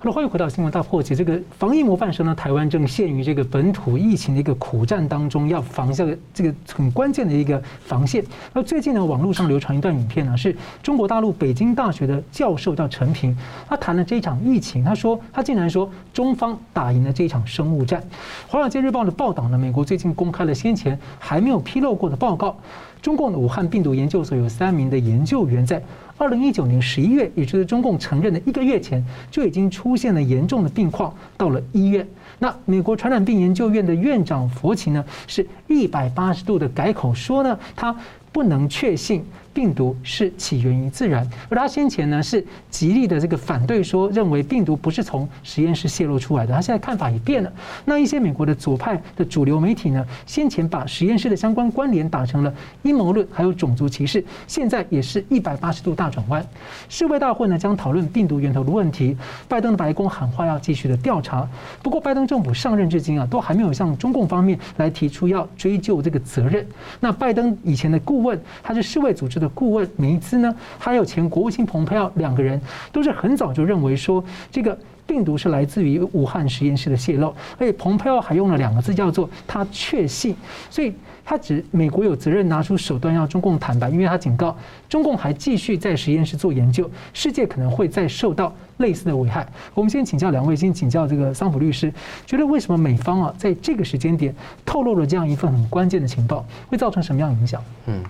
[0.00, 1.12] 好了，欢迎回到新闻大破解。
[1.12, 8.24] 这个防疫模范生呢，台湾正陷于这个本土疫情的一个苦战当中，要防下这个很关键的一个防线。
[8.52, 13.36] 那最近呢，网络上流传一段影片呢，是中国大陆北京大学的教授叫陈平，
[13.68, 18.00] 他谈了这一场疫情，他说他竟然说中方打赢了这一场生物战。
[18.46, 22.56] 《华尔街日报》的报道呢，美国最近公开了先前还没有披露过的报告。
[23.00, 25.82] 中共的武汉病毒研究所有三名的研究员，在
[26.16, 32.06] 二零一九年十一月，也就是中共承认的一个月前，就已经出现了严重的病况，到了医院。
[32.38, 37.94] 那美国传染病研究院的院长佛奇呢，是一百八十度的改口说呢，他
[38.32, 39.24] 不能确信。
[39.58, 46.54] 病毒是起源于自然，而他先前呢是极力的这个反对说，认为病毒不是从实验室泄露出来的。
[46.54, 47.52] 他现在看法也变了。
[47.84, 56.46] 那一些美国的左派的主流媒体呢，先前把实验室的相关关联打成了阴谋论，还有种族歧视，现在也是一百八十度大转弯。
[56.88, 59.16] 世卫大会呢将讨论病毒源头的问题。
[59.48, 61.44] 拜登的白宫喊话要继续的调查。
[61.82, 66.64] 不过拜登政府上任至今啊，都还没有向中共方面来提出要追究这个责任。
[67.00, 69.47] 那拜登以前的顾问，他是世卫组织的。
[69.54, 72.60] 顾问梅兹呢，还有前国务卿蓬佩奥两个人，
[72.92, 77.34] 都是很早就认为说，这个病毒是来自于武汉实验室的泄漏。
[77.58, 80.36] 而且蓬佩奥还用了两个字，叫做“他确信”。
[80.68, 80.92] 所以
[81.24, 84.56] 他指美国有责任拿出手段要中共坦白，因为他警告
[84.88, 89.46] 中共还继续在实验室做研究，世界可能会再受到类似的危害。
[89.74, 91.92] 我们先请教两位，先请教这个桑普律师，
[92.24, 94.34] 觉得为什么美方啊在这个时间点
[94.64, 97.62] 透露了这样一份很关键的情报，会造成什么样影响？
[97.86, 98.02] 嗯。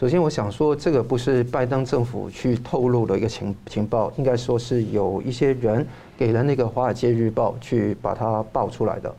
[0.00, 5.86] 首先，我想说，这个不是拜登政府去透露的一个情情报，应该说是有一些人
[6.16, 9.14] 给了那个《华尔街日报》去把它爆出来的。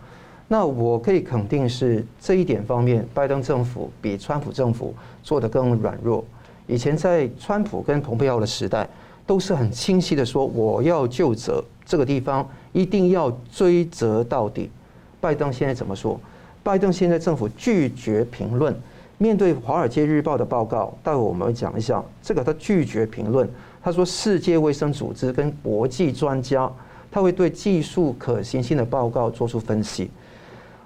[0.48, 4.92] 那我可以肯定是这一点方面，拜登政府比川普政府
[5.22, 6.26] 做得更软弱。
[6.66, 8.90] 以前在川普跟蓬佩奥的时代，
[9.28, 14.68] 都是很清晰的说，我要就责这个地方，一定要追责到底。
[15.20, 16.20] 拜登现在怎么说？
[16.64, 18.76] 拜登现在政府拒绝评论。
[19.22, 23.48] 面对《华尔街日报》的报告，待会我们会讲一下这个，他拒绝评论。
[23.80, 26.68] 他说，世界卫生组织跟国际专家，
[27.12, 30.10] 他会对技术可行性的报告做出分析。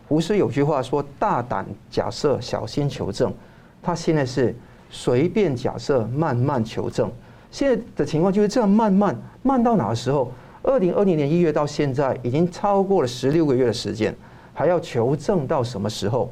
[0.09, 3.33] 胡适有句话说：“大胆假设，小心求证。”
[3.81, 4.53] 他现在是
[4.89, 7.09] 随便假设，慢慢求证。
[7.49, 10.29] 现在的情况就是这样，慢慢慢到哪个时候？
[10.61, 14.13] 二零二零年一月到现在，已经超过了十六个月的时间，
[14.53, 16.29] 还要求证到什么时候？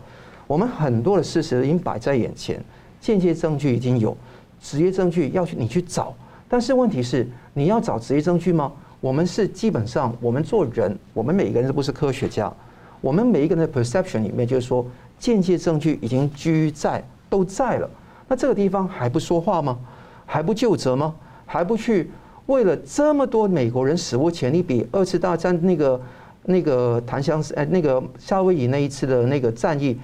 [0.54, 2.64] 我们很多的事实已经摆在眼前，
[3.02, 4.16] 间接证据已经有，
[4.62, 6.14] 直接证据要去你去找，
[6.48, 8.72] 但是问题是你要找直接证据吗？
[9.02, 12.54] 我们是基本上我们做人，我们每一个人都不是科学家，
[13.02, 14.86] 我们每一个人的 perception 里面就是说
[15.18, 17.90] 间接证据已经居在都在了，
[18.28, 19.80] 那这个地方还不说话吗？
[20.24, 21.16] 还不就责吗？
[21.48, 22.12] 还不去
[22.46, 26.00] 为了这么多美国人史无前例，比二次大战那个
[26.44, 29.98] 那个檀香哎那个夏威夷那一次的那个战役。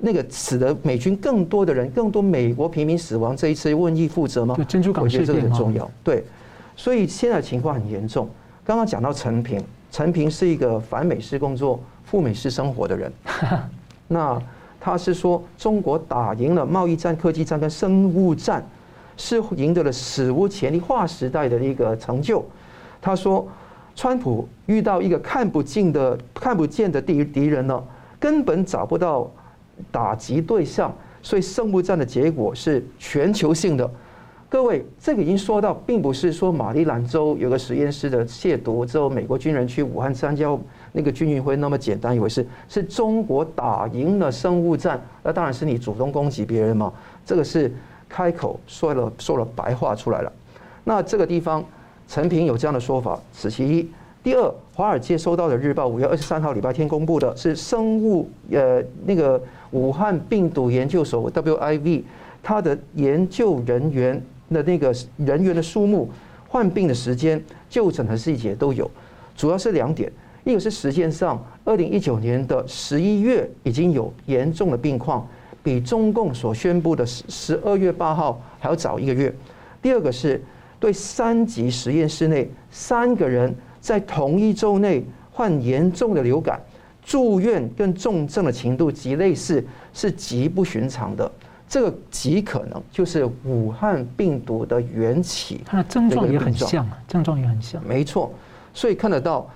[0.00, 4.56] 那个使得美军更多的人、更多美国平民死亡这一次瘟疫负责吗？
[4.66, 5.90] 珍珠港事件，我觉得这个很重要。
[6.02, 6.24] 对，
[6.76, 8.28] 所以现在情况很严重。
[8.64, 13.12] 刚刚讲到陈平，陈平是一个反美式工作、赴美式生活的人。
[14.08, 14.40] 那
[14.80, 18.64] 他是说，中国打赢了贸易战、科技战跟生物战，
[19.16, 22.42] 是赢得了史无前例划时代的一个成就。
[23.02, 23.46] 他说，
[23.94, 27.84] 川普遇到一个看不见的、看不见的敌敌人了，
[28.18, 29.30] 根本找不到。
[29.90, 33.90] 打击对象，所以生物战的结果是全球性的。
[34.48, 40.58] 各位，这个已经说到，并不是说马里兰州有个实验室的亵渎之后，美国军人去武汉参加
[40.90, 42.44] 那个军运会那么简单一回事。
[42.68, 46.92] 是中国打赢了生物战，那当然是你主动攻击别人嘛。
[47.24, 47.72] 这个是
[48.08, 50.32] 开口说了说了白话出来了。
[50.82, 51.64] 那这个地方，
[52.08, 53.88] 陈平有这样的说法，此其一。
[54.22, 62.02] 第二，华尔街收到的日报，五月二十三号礼拜天公布的是生物呃那个武汉病毒研究所 WIV，
[62.42, 66.10] 它的研究人员的那个人员的数目、
[66.46, 68.90] 患病的时间、就诊的细节都有，
[69.34, 70.12] 主要是两点，
[70.44, 75.26] 一个是时间上，二零一九年的十一月已经有严重的病况，
[75.62, 79.30] 比中共所宣布的十十二月八号还要早一个月；
[79.80, 80.44] 第二个是
[80.78, 83.54] 对三级实验室内三个人。
[83.80, 86.60] 在同一周内患严重的流感，
[87.02, 91.30] 住院跟重症的程度极类似，是极不寻常的。
[91.68, 95.60] 这个极可能就是武汉病毒的缘起。
[95.64, 97.80] 它的症状也很像，症状也很像。
[97.86, 98.32] 没错，
[98.74, 99.48] 所以看得到，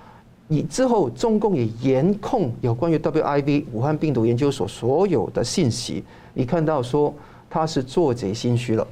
[0.47, 6.03] 你之后中共也严控有关于 WIV 武汉病毒研究所所有的信息。
[6.33, 7.13] 你看到说
[7.49, 8.87] 他是做贼心虚了，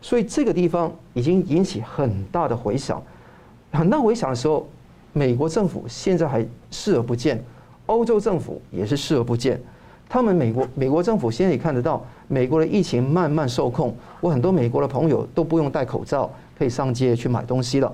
[0.00, 3.02] 所以这个地方已经引起很大的回响。
[3.72, 4.68] 很大回响的时候，
[5.12, 7.42] 美国政府现在还视而不见，
[7.86, 9.60] 欧洲政府也是视而不见。
[10.08, 16.28] 他们美国美国政府现在也看得到，美国的疫情慢慢受控，我很多美国的朋友都不用戴口罩，
[16.58, 17.92] 可以上街去买东西了。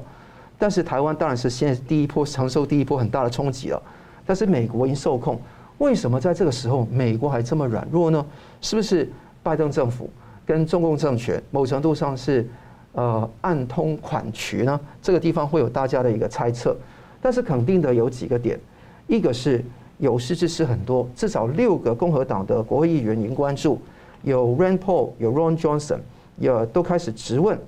[0.59, 3.83] 但是台湾当然是现在第一波承受第一波很大的冲击了。
[4.25, 5.39] 但是美国已经受控，
[5.77, 8.25] 为什么在这个时候美国还这么软弱呢？
[8.63, 9.11] 是不是
[9.43, 10.09] 拜登政府
[10.47, 12.49] 跟中共政权某程度上是？
[12.97, 16.75] 呃，暗通款曲呢，这个地方会有大家的一个猜测，
[17.21, 18.59] 但是肯定的有几个点，
[19.07, 19.63] 一个是
[19.99, 23.79] 有识之士很多，至少六个共和党的国会议员已经关注，
[24.23, 25.99] 有 Rand Paul，有 Ron Johnson，
[26.39, 27.59] 也都开始质问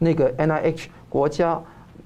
[0.00, 1.62] 那个 NIH 国家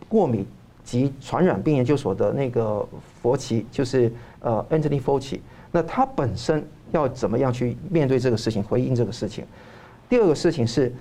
[0.06, 0.44] 过敏
[0.84, 2.86] 及传染病研究所的那个
[3.22, 5.40] 佛奇，就是呃 Anthony Fauci，
[5.72, 9.46] 那他本身要怎么样去面对这个事情，回应这个事情？
[10.10, 10.92] 第二个事情是。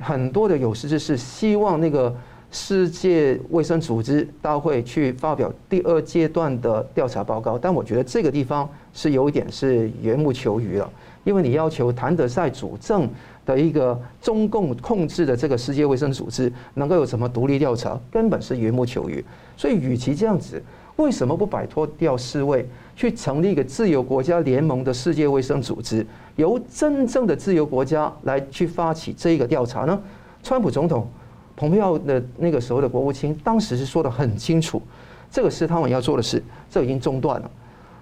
[0.00, 2.14] 很多的有识之士希望那个
[2.50, 10.88] 世界卫生组织大会去发表第二阶段的调查报告，但我觉得这个地方是有一点是缘木求鱼了，
[11.24, 13.08] 因为你要求谭德塞主政
[13.44, 19.24] 的一个中共控制的这个世界卫生组织能够有什么独立调查，根本是缘木求鱼。
[19.56, 20.62] 所以，与其这样子，
[20.96, 26.06] 为什么不摆脱掉世卫，去成立一个自由国家联盟的世界卫生组织？
[26.36, 30.00] 由真正的自由国家来去发起这一个调查呢？
[30.42, 31.08] 川普总统、
[31.56, 34.82] 蓬佩奥的那个时候的国务卿当时是说的很清楚，
[35.30, 37.50] 这个是他们要做的事，这已经中断了。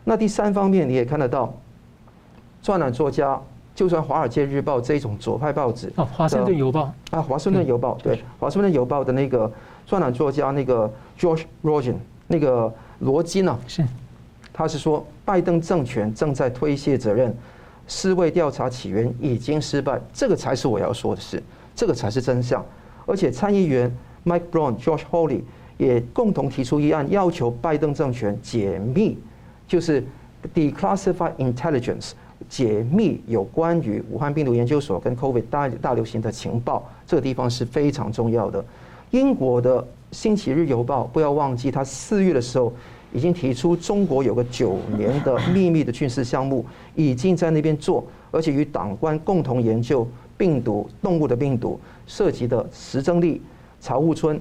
[0.04, 1.54] 那第三方面你也看得到，
[2.62, 3.40] 专栏作家，
[3.74, 9.50] 就算《华尔街日报》这种左派报纸啊，《华盛顿邮报》啊，《华盛顿邮报》对，《华盛顿邮报》的那个
[9.86, 11.94] 专栏作家那个 George Rogan
[12.26, 13.84] 那个罗金呢，是，
[14.52, 17.34] 他是说拜登政权正在推卸责任。
[17.88, 21.42] 世卫调查起源已经失败，这个才是我要说的事。
[21.74, 22.64] 这个才是真相。
[23.04, 23.92] 而且参议员
[24.24, 25.40] Mike Brown、Josh Hawley
[25.76, 29.18] 也共同提出议案，要求拜登政权解密，
[29.66, 30.04] 就是
[30.54, 32.12] declassify intelligence，
[32.48, 38.64] 解密有关于武汉病毒研究所跟 COVID 大大流行的情报，这个地方是非常重要的。
[39.10, 42.72] 英国的《星期日邮报》不要忘记，他四月的时候
[43.12, 53.40] 已经提出，中国有个九年的秘密的军事项目，已经在那边做，而且与党官共同研究病毒、动物的病毒，涉及的石正丽、
[53.80, 54.40] 曹务春、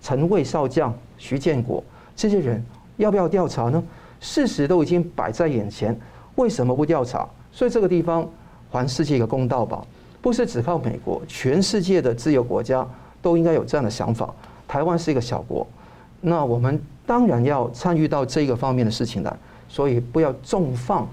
[0.00, 1.82] 陈卫少将、徐建国
[2.14, 2.64] 这些人，
[2.96, 3.82] 要不要调查呢？
[4.20, 5.94] 事实都已经摆在眼前，
[6.36, 7.28] 为什么不调查？
[7.52, 8.26] 所以这个地方
[8.70, 9.84] 还世界一个公道吧，
[10.22, 12.86] 不是只靠美国，全世界的自由国家
[13.20, 14.32] 都应该有这样的想法。
[14.66, 15.66] 台湾是一个小国，
[16.26, 19.36] 那我们当然要参与到这个方面的事情来，
[19.68, 21.06] 所以不要纵放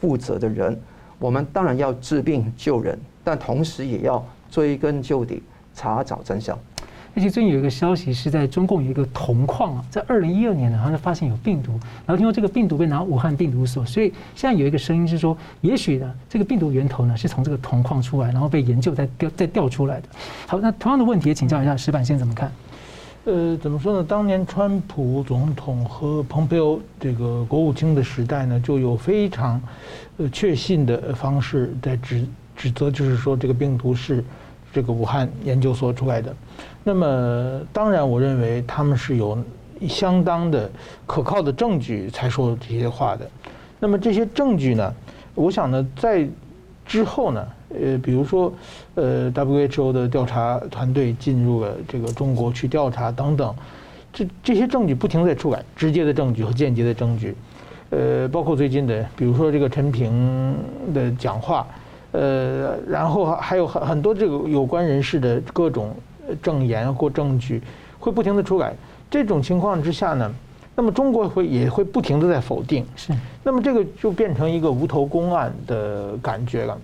[0.00, 0.76] 负责的人。
[1.20, 5.40] 我们当然要治病救人，但同时也要追根究底，
[5.72, 6.58] 查找真相。
[7.14, 11.72] 而且最近有一个消息是在中共有一个铜矿啊，在二零一二年呢，好像发现有病毒，
[12.04, 20.08] 然后听说这个病毒被拿武汉病毒所，所以现在有一个声音是说，也许呢这个病毒源头呢是从这个铜矿出来，然后被研究再调再调出来的。
[20.46, 22.52] 好，那同样的问题也请教一下石板先怎么看？
[23.26, 24.04] 呃，怎么说呢？
[24.04, 29.60] 当年川普总统和蓬佩奥这个国务卿的时代呢，就有非常
[30.18, 34.24] 呃确信的方式在指指责，就是说这个病毒是
[34.72, 36.32] 这个武汉研究所出来的。
[36.84, 39.36] 那么，当然，我认为他们是有
[39.88, 40.70] 相当的
[41.04, 43.28] 可靠的证据才说这些话的。
[43.80, 44.94] 那么这些证据呢，
[45.34, 46.28] 我想呢，在
[46.86, 48.52] 之后呢，呃，比如说，
[48.94, 53.54] 呃，WHO 的调查团队进入了这个中国去调查等等，
[54.12, 57.34] 这这些证据不停在出来，直接的证据和间接的证据，
[57.90, 60.56] 呃，包括最近的，比如说这个陈平
[60.94, 61.66] 的讲话，
[62.12, 65.94] 呃，然后还有很很多这个有关人士的各种。
[66.42, 67.62] 证言或证据
[68.00, 68.74] 会不停的出来，
[69.08, 70.28] 这种情况之下呢，
[70.74, 73.12] 那么中国会也会不停的在否定，是，
[73.44, 76.76] 那么这个就变成一个无头公案的感觉了。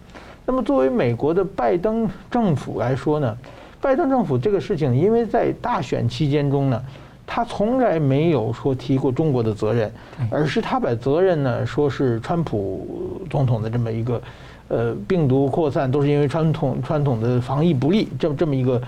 [0.45, 3.37] 那么作为美国的拜登政府来说呢，
[3.81, 6.83] 拜登政府这个事情，因为在大选期间中呢，
[7.27, 9.93] 他从来没有说提过中国的责任，
[10.31, 14.23] 而是他把责任呢说是川普总统的这么一个，
[14.69, 18.81] 呃，病毒扩散都是因为传统传统的防疫不力，这这么一个。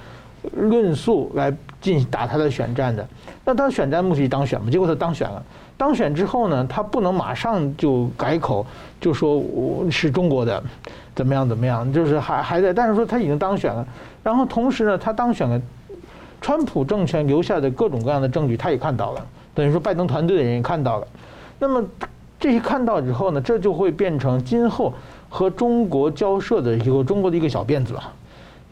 [0.56, 3.08] 论述来进行打他的选战的，
[3.46, 4.70] 那他选战目的当选嘛？
[4.70, 5.42] 结果他当选了。
[5.76, 8.64] 当选之后呢，他不能马上就改口，
[9.00, 10.62] 就说我是中国的，
[11.14, 12.72] 怎么样怎么样，就是还还在。
[12.72, 13.86] 但是说他已经当选了，
[14.22, 15.60] 然后同时呢，他当选了，
[16.40, 21.06] 川普政权留下的各种各样的证据，他也看到了，等于说拜登团队的人也看到了。
[21.58, 21.84] 那么
[22.38, 24.92] 这些看到之后呢，这就会变成今后
[25.28, 28.12] 和中国交涉的一个中国的一个小辫子了。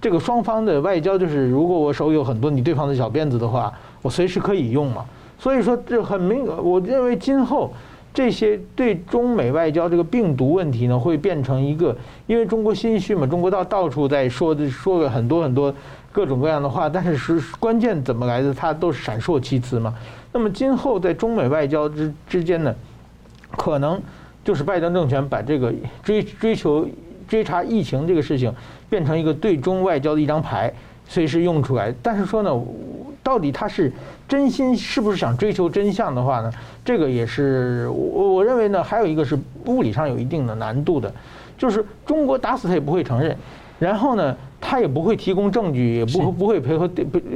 [0.00, 5.04] 这个双方的外交就是，如果我手有很多你对方的小辫子的话，我随时可以用嘛。
[5.42, 7.74] 所以说，这很明，我认为今后
[8.14, 11.96] 这些对中美外交这个病毒问题呢，会变成一个，
[12.28, 15.74] 因为中国心虚嘛，中国到到处在说的说了很多很多
[16.12, 19.92] 各种各样的话，但是是关键怎么来的，它都闪烁其词嘛。
[20.32, 22.72] 那么今后在中美外交之之间呢，
[23.56, 24.00] 可能
[24.44, 25.74] 就是拜登政权把这个
[26.04, 26.86] 追追求。
[27.28, 28.52] 追查疫情这个事情
[28.90, 30.70] 变成一个对中外交的一张牌，
[31.08, 31.94] 随时用出来。
[32.02, 32.62] 但是说呢，
[33.22, 33.92] 到底他是
[34.28, 36.52] 真心是不是想追求真相的话呢？
[36.84, 41.12] 这个也是我我认为呢，还有一个是物理上有一定的难度的，
[41.56, 43.36] 就是中国打死他也不会承认，
[43.78, 46.90] 然后呢，他也不会提供证据，也不不会配合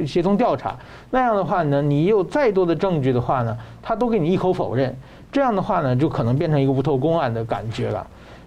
[0.05, 0.75] 协同调查。
[1.11, 4.95] 那样的话呢，你有再多的证据的话呢，他都给你一口否认。
[5.31, 8.05] 这样的话呢，就可能变成一个无头公案的感觉了。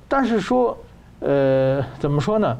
[0.08, 0.76] 但是说。
[1.22, 2.56] 呃，怎么说呢？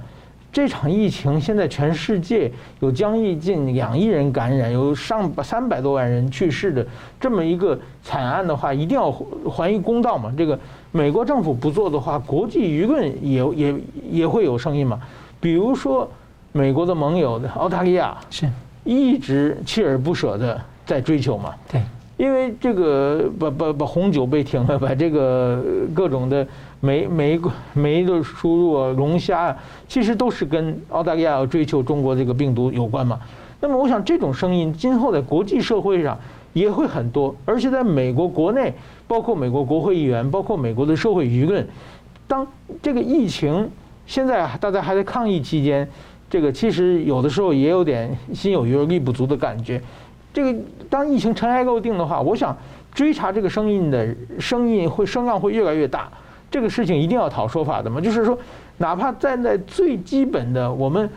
[0.52, 6.84] 这场疫情现在全世界有将近两亿人感染，有上三百多万人去世的
[7.20, 9.12] 这么一个惨案的话，一定要
[9.48, 10.32] 还一公道嘛。
[10.36, 10.58] 这个
[10.90, 13.74] 美国政府不做的话，国际舆论也也
[14.10, 15.00] 也会有声音嘛。
[15.38, 16.10] 比如说，
[16.52, 18.48] 美国的盟友的澳大利亚是
[18.82, 21.54] 一直锲而不舍的在追求嘛。
[21.70, 21.80] 对，
[22.20, 25.64] 因为这个把把把红酒被停了，把这个
[25.94, 26.46] 各种的。
[26.82, 27.38] 煤煤
[27.74, 29.56] 煤的输入啊，龙虾啊，
[29.86, 33.20] 其实都是跟澳大利亚要追求中国这个病毒有关嘛。
[33.60, 36.18] 那么，我想这种声音今后在国际社会上
[36.54, 38.72] 也会很多，而且在美国国内，
[39.06, 41.68] 包括美国国会议员，包括美国的社会舆论，
[42.26, 42.46] 当
[42.80, 43.70] 这个疫情
[44.06, 45.86] 现在大家还在抗疫期间，
[46.30, 49.78] 这个其实有的时候也有点心有余而力不足的感觉。
[50.32, 50.58] 这个
[50.88, 52.56] 当疫情尘埃落定的话，我想
[52.94, 56.08] 追查这个声音的声音会声浪会越来越大。
[56.50, 58.36] 这个事情一定要讨说法的嘛，就是说，
[58.78, 61.08] 哪怕站在最基本的我们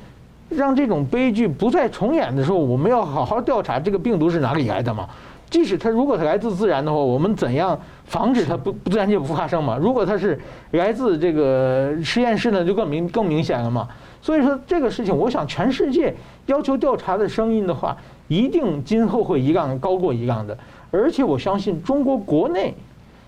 [0.49, 5.09] 让这种悲剧不再重演的时候，我们要好好调查这个病毒是哪里来的嘛。
[5.49, 9.76] 即使它如果它来自自然的话，我们怎样防止它不不自然界不发生嘛？
[9.76, 10.39] 如果它是
[10.72, 13.88] 来自这个实验室呢，就更明更明显了嘛。
[14.22, 16.14] 所以说这个事情，我想全世界
[16.45, 17.95] 要求调查的声音的话，
[18.34, 20.58] 一定今后会一杠高过一杠的。
[20.90, 22.74] 而且我相信中国国内，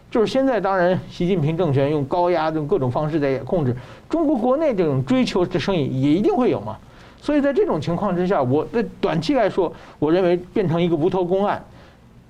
[0.10, 3.76] 就是现在当然习近平政权用高压用各种方式在控制
[4.10, 6.78] 中国国内这种追求的声音也一定会有嘛。
[7.22, 11.64] 所以在这种情况之下，我的短期来说，我认为变成一个无头公案。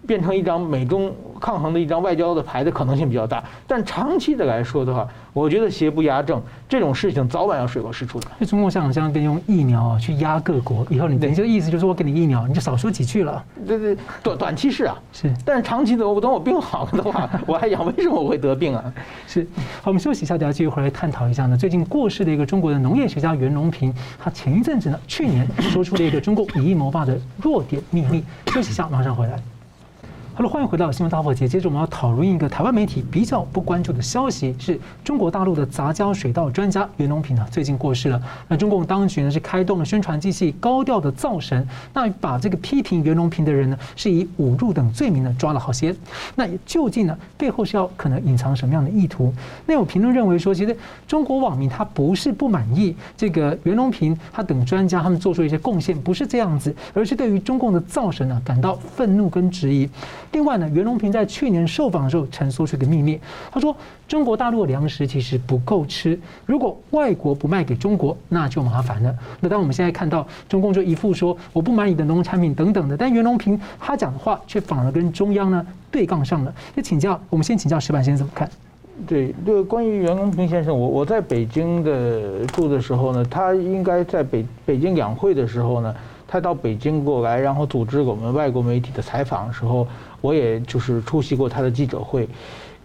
[0.08, 8.28] 变成一张美中抗衡的一张外交的牌的可能性比较大，但长期的来说的话，我觉得邪不压正，这种事情早晚要水落石出的。
[8.38, 13.44] 那中共想这样跟用疫苗啊去压各国，以后你等于这个意思就是我给你疫苗，你就少说几句了。
[13.68, 18.94] 对对，短短期是啊，是，但是长期的，我等我病好了的话，我还想为什么我会得病啊？
[19.28, 19.46] 是。
[19.82, 21.58] 好，我们休息一下，等下继续回来探讨一下呢。
[21.58, 28.24] 最近过世的一个中国的农业学家袁隆平，他前一阵子呢，去年说出了一个中共以疫谋霸的弱点秘密。
[28.48, 29.55] 休息一下，马上回来。
[30.36, 31.48] 哈喽，欢迎回到新闻大破解。
[31.48, 38.22] 接着我们要讨论一个台湾媒体比较不关注的消息，是中国大陆的杂交水稻专家袁隆平呢最近过世了。
[38.50, 45.96] 那中共当局呢是开动了宣传机器，高调的造神，那把这个批评袁隆平的人呢是以侮辱等罪名呢抓了好些。
[46.36, 49.34] 那究竟呢背后是要可能隐藏什么样的意图？
[49.66, 50.78] 那有评论认为说，其实
[51.08, 59.90] 中国网民他不是不满意这个袁隆平他等专家他们做出一些贡献，不是这样子，而是对于中共的造神呢感到愤怒跟质疑。
[60.36, 63.18] 另外呢，袁隆平在去年受访的时候曾说出一个秘密，
[63.50, 63.74] 他说
[64.06, 69.16] 中国大陆的粮食其实不够吃，如果外国不卖给中国，那就麻烦了。
[69.40, 76.54] 那当我们现在看到中共就一副说我不买你的农产品等等的，但袁隆平他讲的话却反而跟中央呢对杠上了。
[76.76, 78.50] 就请教，我们先请教石板先生怎么看？
[79.08, 85.96] 对，就关于袁隆平先生，我我在北京的住的时候呢，他应该在北北京两会的时候呢，
[86.28, 89.88] 他到北京过来，然后组织我们外国媒体的采访的时候。
[90.22, 92.28] 我也就是出席过他的记者会，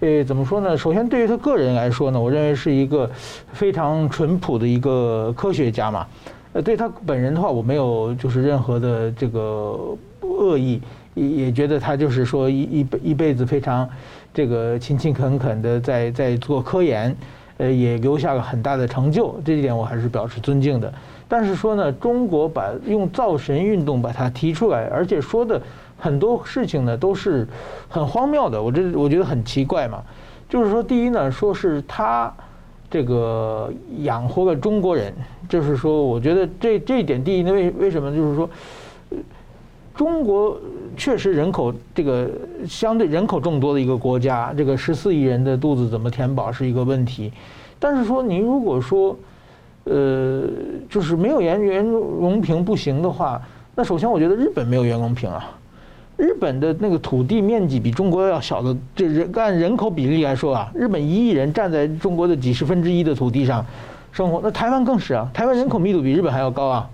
[0.00, 0.76] 呃，怎么说呢？
[0.76, 3.10] 首先，对于他个人来说呢，我认为是一个
[3.52, 6.06] 非常淳朴的一个科学家嘛。
[6.52, 9.78] 呃，对他本人的话，我没有就是任何的这个
[10.20, 10.80] 恶意，
[11.14, 13.88] 也也觉得他就是说一一一辈子非常
[14.34, 17.14] 这个勤勤恳恳的在在做科研，
[17.58, 20.92] 呃，也留下了很大的成就，这一点我还是表示尊敬的。
[21.28, 25.60] 但是说呢，中国把用造神运动把它提出来，而且说的。
[26.01, 27.46] 很多事情呢都是
[27.88, 30.03] 很荒谬的，我这我觉得很奇怪嘛。
[30.48, 32.32] 就是说，第一呢，说是他
[32.90, 35.14] 这个养活了中国人，
[35.48, 38.11] 就是说，我觉得这这一点，第一呢，为为什么？
[38.11, 38.51] 就是说，
[39.94, 40.59] 中国
[40.96, 42.28] 确实人口这个
[42.66, 47.32] 相对人口众多的一个国家，这个十四亿人的肚子怎么填饱是一个问题。
[47.78, 49.16] 但是说，您如果说，
[49.84, 50.42] 呃，
[50.88, 53.40] 就是没有袁袁隆平不行的话，
[53.76, 55.48] 那首先我觉得日本没有袁隆平啊。
[56.20, 63.64] 日本的那个土地面积比中国要小的，这人按人口比例来说啊，日本一亿人站在中国的几十分之一的土地上
[64.12, 66.90] 生活，那台湾更是啊，台湾人口密度比日本还要高啊，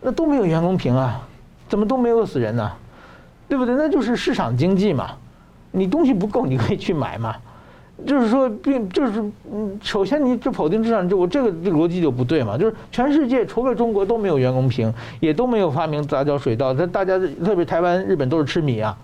[0.00, 1.20] 那都没有员工平啊，
[1.68, 2.70] 怎么都没饿死人呢？
[3.48, 3.74] 对不对？
[3.74, 5.10] 那就是市场经济嘛，
[5.72, 7.34] 你东西不够，你可以去买嘛。
[8.06, 9.20] 就是说，并就是
[9.52, 12.56] 嗯，首先你这否定市场，这我这个这逻辑就不对嘛。
[12.56, 16.72] 就是全世界除了中国都没有袁隆平，也都没有发明杂交水稻。
[16.72, 18.96] 这大家特别台湾、日本都是吃米啊，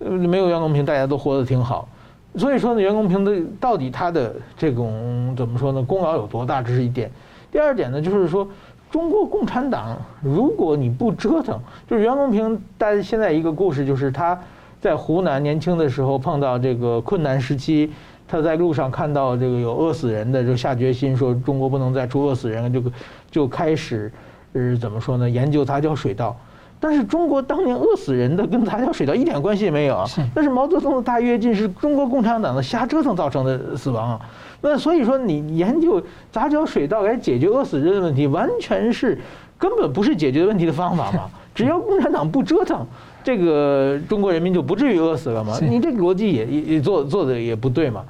[0.00, 1.88] 呃，没有袁隆平，大家都活得挺好。
[2.36, 5.80] 所以说呢，袁隆平的到底他的这种怎么说呢？
[5.80, 6.60] 功劳有多大？
[6.60, 7.08] 这是一点。
[7.52, 8.46] 第二点呢，就是说
[8.90, 14.36] 中国共产党，如果你不折腾，就是袁隆平，大家现在一个故事就是他
[14.80, 17.88] 在湖南年轻的时候碰到这个困难时期。
[18.28, 22.82] 他在路上看到这个有饿死人的，就下决心说中国不能再出饿死人了，就
[23.30, 24.12] 就开始，
[24.52, 25.30] 呃，怎么说呢？
[25.30, 26.36] 研究杂交水稻。
[26.78, 30.04] 但是中国当年饿死人的跟杂交水稻一点关系也没有啊。
[30.34, 34.20] 但是毛泽东的大跃进，是中国共产党的瞎折腾造成的死亡啊。
[34.60, 39.18] 那所以说，你研究杂交水稻来解决饿死人的问题，完全是
[39.56, 41.30] 根本不是解决问题的方法嘛。
[41.54, 42.86] 只要共产党不折腾。
[43.26, 45.58] 这个中国人民就不至于饿死了吗？
[45.60, 48.04] 你这个逻辑也也也做做的也不对嘛。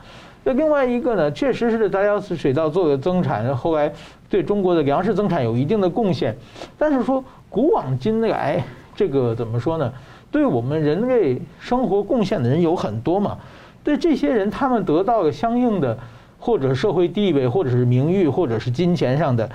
[0.44, 3.90] 那另外一个呢，确实是杂交水稻做的增产，后来
[4.28, 6.36] 对中国的粮食增产有一定的贡献。
[6.76, 8.62] 但是说古往今来，
[8.94, 9.90] 这个怎么说呢？
[10.30, 13.38] 对我们人类生活贡献的人有很多嘛。
[13.82, 15.96] 对这些人，他们得到了相应的，
[16.38, 19.48] 或者社会地位，或者是名誉，或者是金钱上的。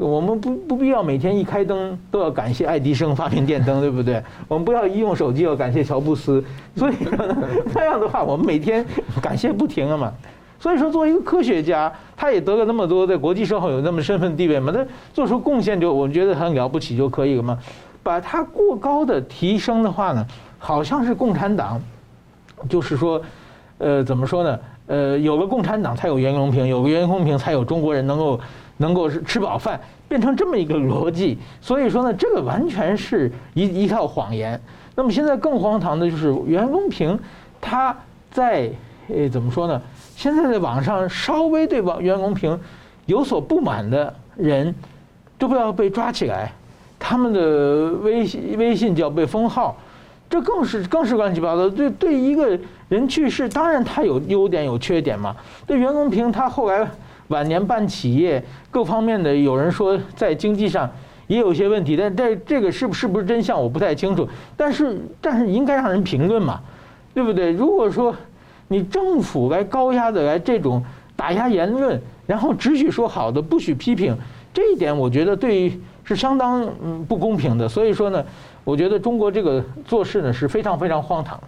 [0.00, 4.22] 我们不不必要每天一开灯都要感谢爱迪生发明电灯，对不对？
[4.48, 6.42] 我们不要一用手机要感谢乔布斯，
[6.74, 7.36] 所以说呢，
[7.74, 8.84] 那样的话我们每天
[9.20, 10.10] 感谢不停了嘛。
[10.58, 17.58] 所以说，作为一个科学家，他也得了那么多在国际社会有那么身份地位嘛，他做出贡献就我们觉得很了不起就可以了嘛。
[18.02, 20.26] 把他过高的提升的话呢，
[20.58, 21.80] 好像是共产党，
[22.68, 23.20] 就是说，
[23.78, 24.58] 呃，怎么说呢？
[24.86, 28.38] 呃，有个共产党才有袁隆平，有个袁隆平才有中国人能够
[28.80, 29.78] 能够是吃饱饭，
[30.08, 31.38] 变成这么一个逻辑。
[31.60, 34.60] 所以说呢，这个完全是一一套谎言。
[34.96, 37.18] 那么现在更荒唐的就是袁隆平，
[37.60, 37.94] 他
[38.30, 38.70] 在
[39.08, 39.80] 呃怎么说呢？
[40.16, 42.58] 现在在网上稍微对王袁隆平
[43.06, 44.74] 有所不满的人，
[45.38, 46.52] 都不要被抓起来，
[46.98, 49.76] 他们的微信微信就要被封号。
[50.28, 51.68] 这更是更是乱七八糟。
[51.68, 52.56] 对对，一个
[52.88, 55.34] 人去世，当然他有优点有缺点嘛。
[55.66, 56.88] 对袁隆平，他后来
[57.30, 60.88] 晚年办企业，各方面的有人说在经济上
[61.26, 64.28] 也有些问题，但这这个是不是不是真相，我不太清楚。
[64.56, 66.60] 但是但是应该让人评论嘛，
[67.12, 67.50] 对不对？
[67.50, 68.14] 如果说
[68.68, 70.80] 你政府来高压的来这种
[71.16, 74.16] 打压言论，然后只许说好的，不许批评，
[74.54, 77.68] 这一点我觉得对于是相当嗯不公平的。
[77.68, 78.24] 所以说呢。
[78.62, 81.40] 我觉得中国这个做事呢是非常非常荒唐。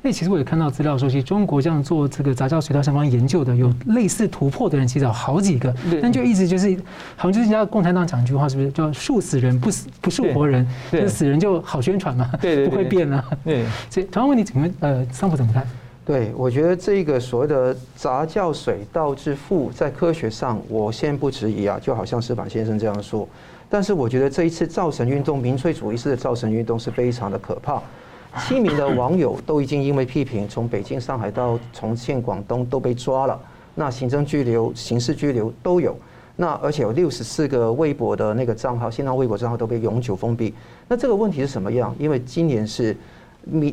[0.00, 5.74] 那其实我也看到资料说，其实中国这样做这个杂交水稻相关研究的，有类似突破的人，其实有好几个。
[6.00, 6.76] 但就一直就是，
[7.16, 10.66] 好像就是人家共产党讲一句话，是不是叫“树死人不死不树活人”？
[10.92, 13.24] 就是死人就好宣传嘛， 不会变啊。
[13.44, 15.66] 对， 所以同样问题，怎么呃，桑普怎么看？
[16.06, 23.28] 对，我觉得这个所谓的杂交水稻之父，在科学上我先不质疑啊，就好像施板先生这样说。
[23.68, 27.82] 但是我觉得这一次造神运动，民粹主义式的造神运动是非常的可怕。
[28.36, 33.40] 七名的网友都已经因为批评，从北京、上海到重庆、广东都被抓了，
[33.74, 35.96] 那行政拘留、刑事拘留都有。
[36.36, 40.54] 那而且有六十四个微博的那个账号，新浪微博账号都被永久封闭。
[40.86, 41.92] 那这个问题是什么样？
[41.98, 42.96] 因为今年是，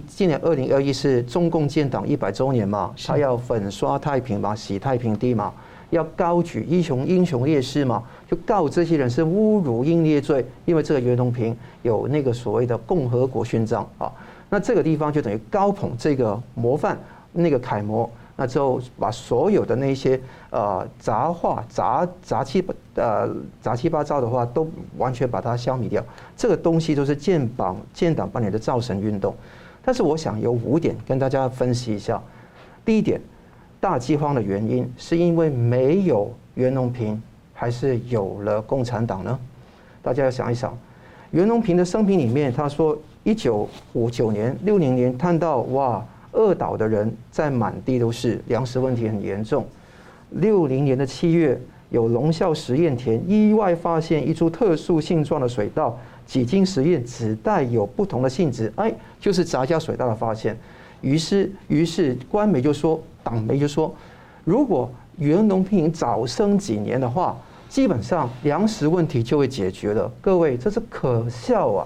[0.08, 5.53] 今年二零二一是中共建党一百周年嘛，他要粉刷太平嘛，洗太平地嘛。
[5.91, 14.12] 要高举英雄英雄烈士嘛，就告这些人是侮辱英烈罪，因为这个袁隆平有那个所谓的共和国勋章啊，
[14.50, 16.98] 那这个地方就等于高捧这个模范
[17.32, 20.20] 那个楷模，那之后把所有的那些
[20.50, 22.64] 呃杂话杂杂七
[22.96, 23.30] 呃
[23.62, 24.68] 杂七八糟的话都
[24.98, 26.04] 完全把它消灭掉，
[26.38, 29.36] 这个东西都是建党建党八年的造神运动，
[29.84, 32.22] 但是我想有五点跟大家分析一下，
[32.84, 33.20] 第一点。
[33.78, 37.22] 大饥荒的原因是因为没有袁隆平，
[37.54, 39.39] 还是有了共产党呢？
[40.02, 40.76] 大家要想一想，
[41.36, 49.67] 袁隆平的生平里面，他说，一九五九年、六零年看到哇，饿倒的人在满地都是，粮食问题很严重。
[50.29, 51.59] 六零年的七月，
[51.89, 60.57] 有农校实验田意外发现一株特殊性状的水稻，几经实验只带有不同的性质，哎，就是杂交水稻的发现。
[61.01, 62.97] 于是，于是官媒就说。
[63.21, 63.93] 党媒就说，
[64.45, 67.36] 如果袁隆平早生几年的话，
[67.76, 70.09] 基本上粮食问题就会解决了。
[70.21, 71.86] 各位，这是可笑啊！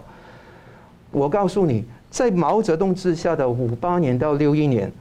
[1.09, 4.91] 我告诉你，在毛泽东治下的五八年到六一年，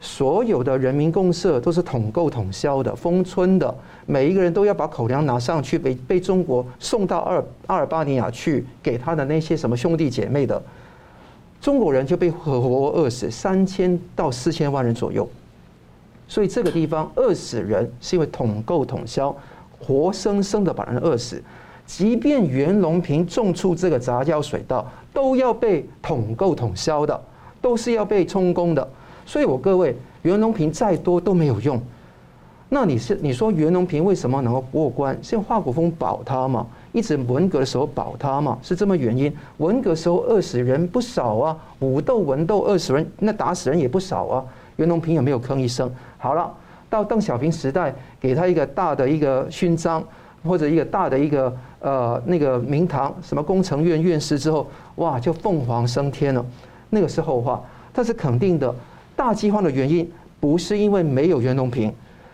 [0.00, 3.72] 所有的人民公社都是统购统销的，封村的，
[4.04, 10.60] 每一个人都要把口粮拿上去，被被中国送到阿尔阿尔巴尼亚去给他的那些什么兄弟姐妹的，
[11.60, 15.30] 中国人就被活活饿死三千到四千万人左右。
[16.26, 19.32] 所以这个地方饿死人是因为统购统销，
[19.82, 21.42] 活生生的把人饿死。
[21.84, 27.20] 即便袁隆平种出这个杂交水稻，都要被统购统销的，
[27.60, 28.88] 都是要被充公的。
[29.26, 31.80] 所以我各位，袁隆平再多都没有用。
[32.68, 35.18] 那你是你说袁隆平为什么能够过关？
[35.22, 36.66] 是华国锋保他嘛？
[36.92, 38.56] 一直文革的时候保他嘛？
[38.62, 39.30] 是这么原因？
[39.58, 44.44] 文革时候饿死人不少啊，武斗文斗饿死人，那打死人也不少啊。
[44.76, 45.92] 袁隆平有没有吭一声？
[46.16, 46.50] 好了，
[46.92, 47.90] 到邓小平时代，
[48.20, 50.04] 给他一个大的一个勋章，
[50.44, 56.44] 或者一个大的一个呃那个名堂，什么工程院院士之后，哇，就凤凰升天了。
[56.90, 57.64] 那个是后话，
[57.94, 58.74] 但是肯定的，
[59.16, 60.06] 大饥荒的原因
[60.38, 61.90] 不是因为没有袁隆平，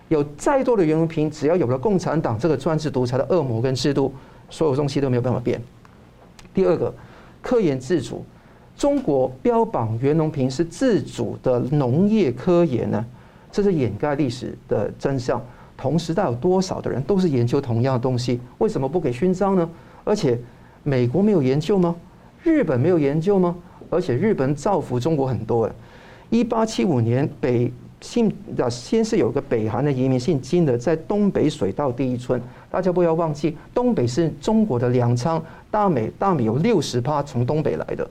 [0.08, 4.12] 有再多的袁隆平，只要有了共产党这个专制独裁的恶魔跟制度，
[4.50, 5.62] 所有东西都没有办法变。
[6.52, 6.92] 第二个，
[7.40, 8.24] 科研自主。
[8.76, 13.04] 中国标榜袁隆平是自主的农业科研呢，
[13.50, 15.40] 这是掩盖历史的真相。
[15.76, 19.68] 同时代有多少的人都是研究同样的东西，为什么不给勋章呢？
[20.02, 20.36] 而且
[20.82, 21.94] 美国没有研究吗？
[22.42, 23.54] 日本没有研究吗？
[23.88, 25.72] 而且日本造福中国很多诶。
[26.30, 32.40] 一八七五年北姓的先是有个北韩的移民姓金的，在东北水稻第一村，
[32.70, 35.40] 大家不要忘记，东北是中国的粮仓，
[35.70, 38.08] 大美大米有六十趴从东北来的。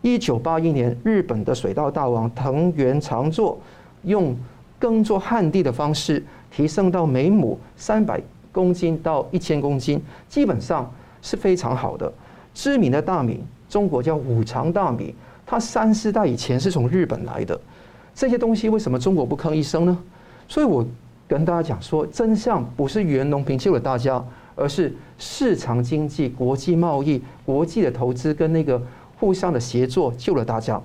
[0.00, 3.58] 一九八一年，日本的水稻大王藤原长作
[4.02, 4.34] 用
[4.78, 8.20] 耕作旱地的方式提升到每亩三百
[8.52, 12.12] 公斤到一千公斤，基本上是非常好的。
[12.52, 15.14] 知名的大米，中国叫五常大米，
[15.44, 17.58] 它三四代以前是从日本来的。
[18.14, 19.98] 这些东西为什么中国不吭一声呢？
[20.46, 20.86] 所以我
[21.26, 28.80] 跟大家讲说，真相不是袁隆平救了大家，而是市场经济、国际贸易、国际的投资跟那个
[29.18, 30.80] 互相的协作救了大家。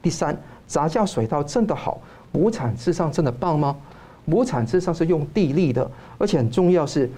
[0.00, 0.34] 第三，
[0.66, 2.00] 杂交水稻真的好，
[2.32, 3.76] 亩产至上真的棒吗？
[4.26, 7.10] 亩产至上是用地力的，而且很重要是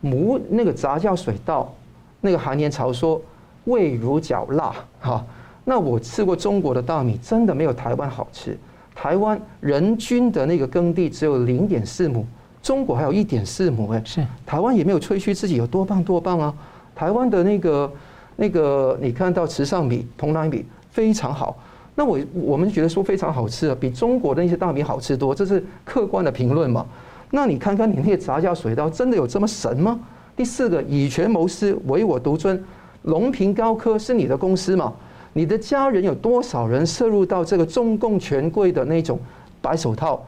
[0.00, 1.72] 亩那个杂交水稻，
[2.20, 3.20] 那个韩延朝说
[3.64, 5.24] 味如嚼蜡哈。
[5.64, 8.58] 那我吃过中国的大米，真的没有台湾好吃。
[8.94, 12.26] 台湾人均的那个耕地只有零点四亩，
[12.62, 14.02] 中国还有一点四亩哎。
[14.04, 14.26] 是。
[14.44, 16.52] 台湾也没有吹嘘自己有多棒多棒啊。
[16.94, 17.90] 台湾的那个
[18.36, 21.56] 那个，你看到池上米、蓬莱米非常好。
[22.00, 26.86] 那我我们觉得说非常好吃啊，比中国的那些大米好吃多，这是客观的评论嘛。
[27.30, 30.00] 那你看看你那些杂交水稻，真的有这么神吗？
[30.34, 32.64] 第四个，以权谋私，唯我独尊。
[33.02, 34.90] 隆平高科是你的公司吗？
[35.34, 39.20] 你的家人有多少人涉入到这个中共权贵的那种
[39.60, 40.24] 白手套，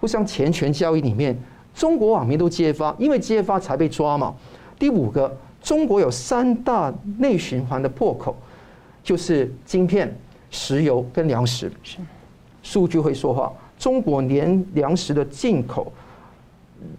[0.00, 1.40] 互相钱权交易里面？
[1.76, 4.34] 中国网民都揭发，因为揭发才被抓嘛。
[4.80, 8.36] 第五个，中国有三大内循环的破口，
[9.04, 10.12] 就是晶片、
[10.54, 11.70] 石油跟粮食。
[12.62, 15.92] 数据会说话，中国年粮食的进口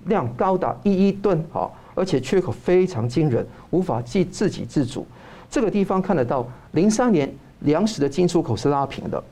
[0.07, 5.07] 量高达一亿吨，好，而且缺口非常惊人，无法自自给自足。
[5.49, 9.23] 这个地方看得到，零三年粮食的进出口是拉平的，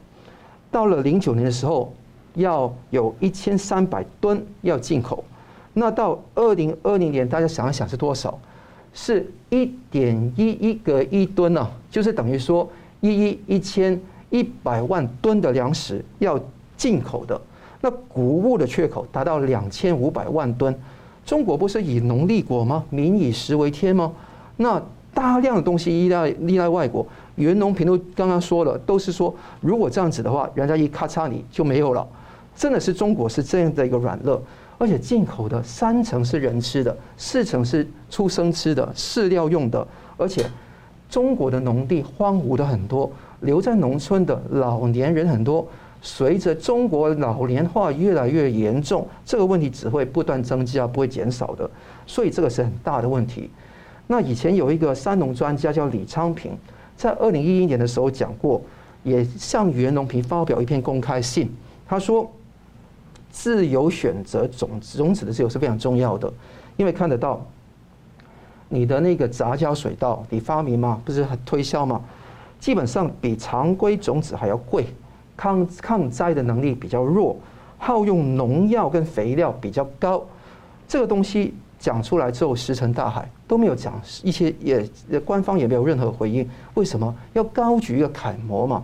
[0.72, 1.94] 到了零九年的时候，
[2.36, 5.24] 要有一千三百吨要进口，
[5.74, 8.40] 那到二零二零年，大家想一想是多少？
[8.94, 12.68] 是一点一一个亿吨呢，就是等于说
[13.02, 14.00] 一亿一千
[14.34, 16.40] 一百万吨的粮食要
[16.76, 17.40] 进口的，
[17.82, 20.76] 那谷物的缺口达到两千五百万吨。
[21.24, 22.84] 中国不是以农立国吗？
[22.90, 24.12] 民以食为天吗？
[24.58, 24.82] 那
[25.14, 27.06] 大量的东西依赖依赖外国，
[27.36, 29.32] 袁隆平都刚刚说了，都是说
[29.62, 32.06] 如果这样子的话，人家一咔嚓你就没有了。
[32.56, 34.42] 真的是中国是这样的一个软肋，
[34.80, 40.44] 而且进口的三成是人吃的，四成是畜生吃的，饲料用的，而且
[41.08, 43.12] 中国的农地荒芜的很多，
[43.44, 45.66] 留在农村的老年人很多。
[46.06, 51.70] 随着中国老年化越来越严重，这个问题只会不断增加，不会减少的。
[52.06, 53.50] 所以这个是很大的问题。
[54.06, 56.52] 那以前有一个三农专家叫李昌平，
[56.98, 58.62] 在二零一一年的时候讲过，
[59.04, 61.50] 也向袁隆平发表一篇公开信。
[61.88, 62.30] 他说
[63.32, 66.32] ：“自由选择种子种子的自由是非常重要的，
[66.76, 67.46] 因为看得到
[68.68, 72.02] 你的那个杂交水稻，你发明嘛，不是很推销吗？
[72.64, 74.86] 基本上比常规种子还要贵，
[75.36, 77.36] 抗抗灾的能力比较弱，
[77.78, 80.24] 耗用农药跟肥料比较高，
[80.88, 86.50] 这个东西。”讲出来之后石沉大海，都没有讲一些，也官方也没有任何回应。
[86.76, 88.82] 为什么要高举一个楷模嘛？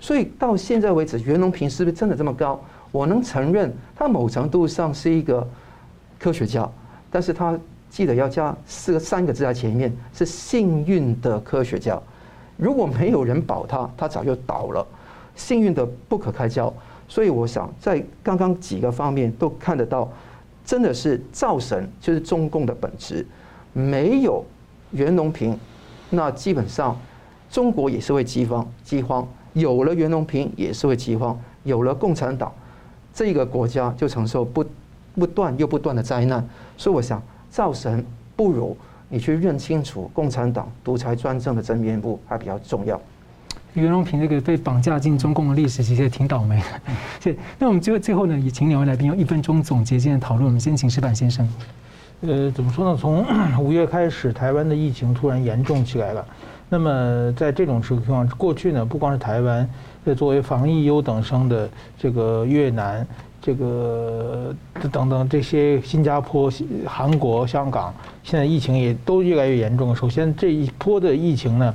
[0.00, 2.58] 所以到现在为止，袁隆平是不是真的这么高？
[2.90, 5.46] 我能承认他某程度上是一个
[6.18, 6.66] 科学家，
[7.10, 7.54] 但是他
[7.90, 12.00] 记得要加四个三个字在前面，是幸运的科学家。
[12.58, 14.86] 如果没有人保他，他早就倒了。
[15.34, 16.70] 幸运的不可开交。
[17.08, 20.06] 所以我想在刚刚几个方面都看得到。
[20.64, 23.26] 真的是造神，就是中共的本质。
[23.72, 24.44] 没有
[24.90, 25.58] 袁隆平，
[26.10, 26.94] 那基本上
[27.50, 28.70] 中国也是会饥荒。
[28.84, 31.34] 饥荒有了袁隆平，也是会饥荒。
[31.64, 32.52] 有了共产党，
[33.14, 34.62] 这个国家就承受不
[35.14, 36.46] 不断又不断的灾难。
[36.76, 38.04] 所以我想，造神
[38.36, 38.76] 不如
[39.08, 43.00] 你去认清楚共产党独裁专政的真面目，还比较重要。
[43.74, 46.92] 袁隆平这个被绑架进中共的历史，其实也挺倒霉的。
[47.20, 47.38] 谢谢。
[47.58, 50.46] 那我们最最后呢，也请两位来宾用一分钟总结今天的讨论。
[50.46, 51.48] 我们先请石板先生。
[52.22, 52.98] 呃，怎么说呢？
[52.98, 53.24] 从
[53.62, 56.26] 五月开始，台湾的疫情突然严重起来了。
[56.68, 59.68] 那么在这种情况，过去呢，不光是台湾，
[60.04, 63.06] 在作为防疫优等生的这个越南、
[63.40, 64.54] 这个
[64.90, 66.50] 等等这些新加坡、
[66.86, 69.94] 韩国、香港，现在疫情也都越来越严重。
[69.94, 71.74] 首先这一波的疫情呢。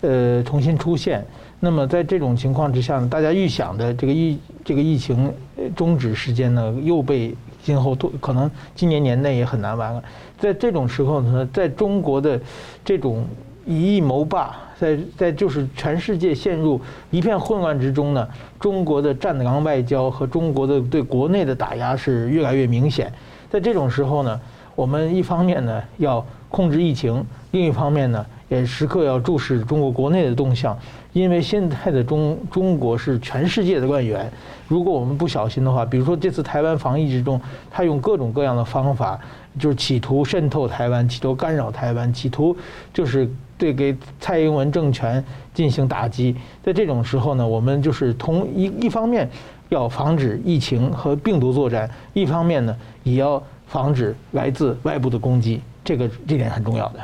[0.00, 1.26] 呃，重新出现。
[1.58, 5.34] 那么在这种情况之下呢，大家预想的这个疫这个疫情
[5.74, 7.34] 终止时间呢，又被
[7.64, 10.00] 今后都可能今年年内也很难完了。
[10.38, 12.40] 在这种时候呢，在中国的
[12.84, 13.26] 这种
[13.66, 18.28] 以疫谋霸，在在就是全世界陷入一片混乱之中呢，
[18.60, 23.12] 中国的战狼外交和中国的对国内的打压是越来越明显。
[23.50, 24.40] 在这种时候呢，
[24.74, 28.24] 我们一方面呢要控制疫情，另一方面呢。
[28.48, 30.74] 也时刻要注视中国国内的动向，
[31.12, 34.32] 因为现在的中中国是全世界的官员，
[34.66, 37.38] 如果我们不小心的话，比如说这次台湾防疫之中，
[37.70, 39.20] 他用各种各样的方法，
[39.58, 42.56] 就是企图渗透台湾，企图干扰台湾，企图
[42.90, 46.34] 就是对给蔡英文政权进行打击。
[46.62, 49.28] 在这种时候呢，我们就是同一一方面
[49.68, 57.00] 要防止疫情和病毒作战，一方面呢也要防止来自外部的攻击，这个这点很重要的。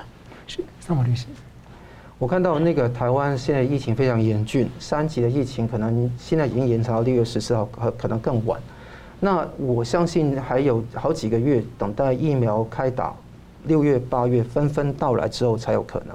[0.47, 1.27] 是，三毛律师，
[2.19, 8.61] 我看到那个台湾现在疫情非常严峻，三级的疫情可能现在已经延长到六月十四号，可可能更晚。
[9.21, 13.15] 那我相信还有好几个月等待疫苗开打，
[13.65, 16.15] 六月八月纷纷到来之后才有可能。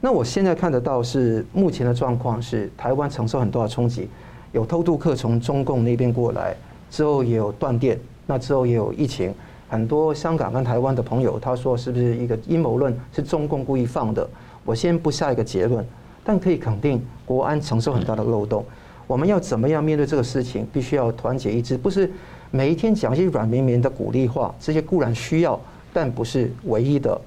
[0.00, 4.08] 那我现在看得到是目前的状况是台湾承受很多的冲击，
[4.52, 6.54] 有偷渡客从中共那边过来，
[6.88, 9.34] 之后也有断电，那之后也有疫情。
[9.68, 14.26] 很多香港跟台湾的朋友，他说是不是一个阴谋论，是中共故意放的？
[14.64, 15.84] 我先不下一个结论，
[16.22, 18.64] 但可以肯定，国安承受很大的漏洞。
[19.06, 20.66] 我们要怎么样面对这个事情？
[20.72, 22.10] 必须要团结一致，不是
[22.50, 25.60] 每一天讲一些软绵绵的鼓励话，这些固然需要，
[25.92, 27.20] 但不是唯一的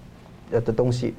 [0.51, 1.13] 呃的东西。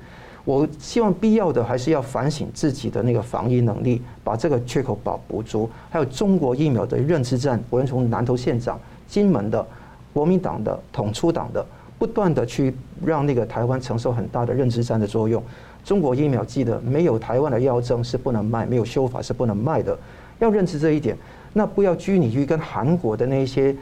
[0.44, 5.68] 我希望必要的还是要反省自己的那个防疫能力，把这个缺口保补足。
[5.90, 9.66] 还有中国疫苗的认知战，我们从南投县长、金门的。
[10.14, 11.66] 国民党的统促党的
[11.98, 15.42] 不断的去让那个台湾承受很大的认知战的作用。
[15.82, 19.98] 中国疫苗记得没有台湾的药证是不能卖，没有修法是不能卖的。
[20.38, 21.16] 要认知这一点，
[21.54, 23.74] 那不要拘泥于跟韩国的那一些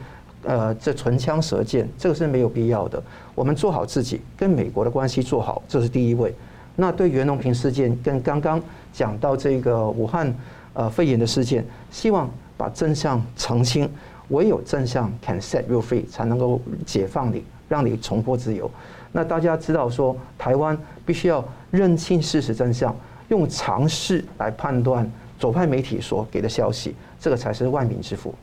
[0.43, 3.03] 呃这唇枪舌剑，这个是没有必要的。
[3.35, 6.33] 我们做好自己，跟美国的关系做好，这是第一位。
[6.81, 8.59] 那对袁隆平事件跟刚刚
[8.91, 10.33] 讲到这个武汉
[10.73, 12.27] 呃肺炎的事件，希望
[12.57, 13.87] 把真相澄清。
[14.29, 18.69] 唯有真相 can set you free，才能够解放你，让你重获自由。
[19.11, 20.75] 那大家知道说，台湾
[21.05, 22.95] 必须要认清事实真相，
[23.27, 25.07] 用常识来判断
[25.37, 28.33] 左派媒体所给的消息，这个才是万民之福。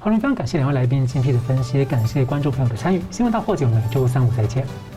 [0.00, 3.00] 好了，非常感谢两位来宾精辟的分析，感谢观众朋友的参与。
[3.12, 4.91] 新闻大破解，我们每周三五再见。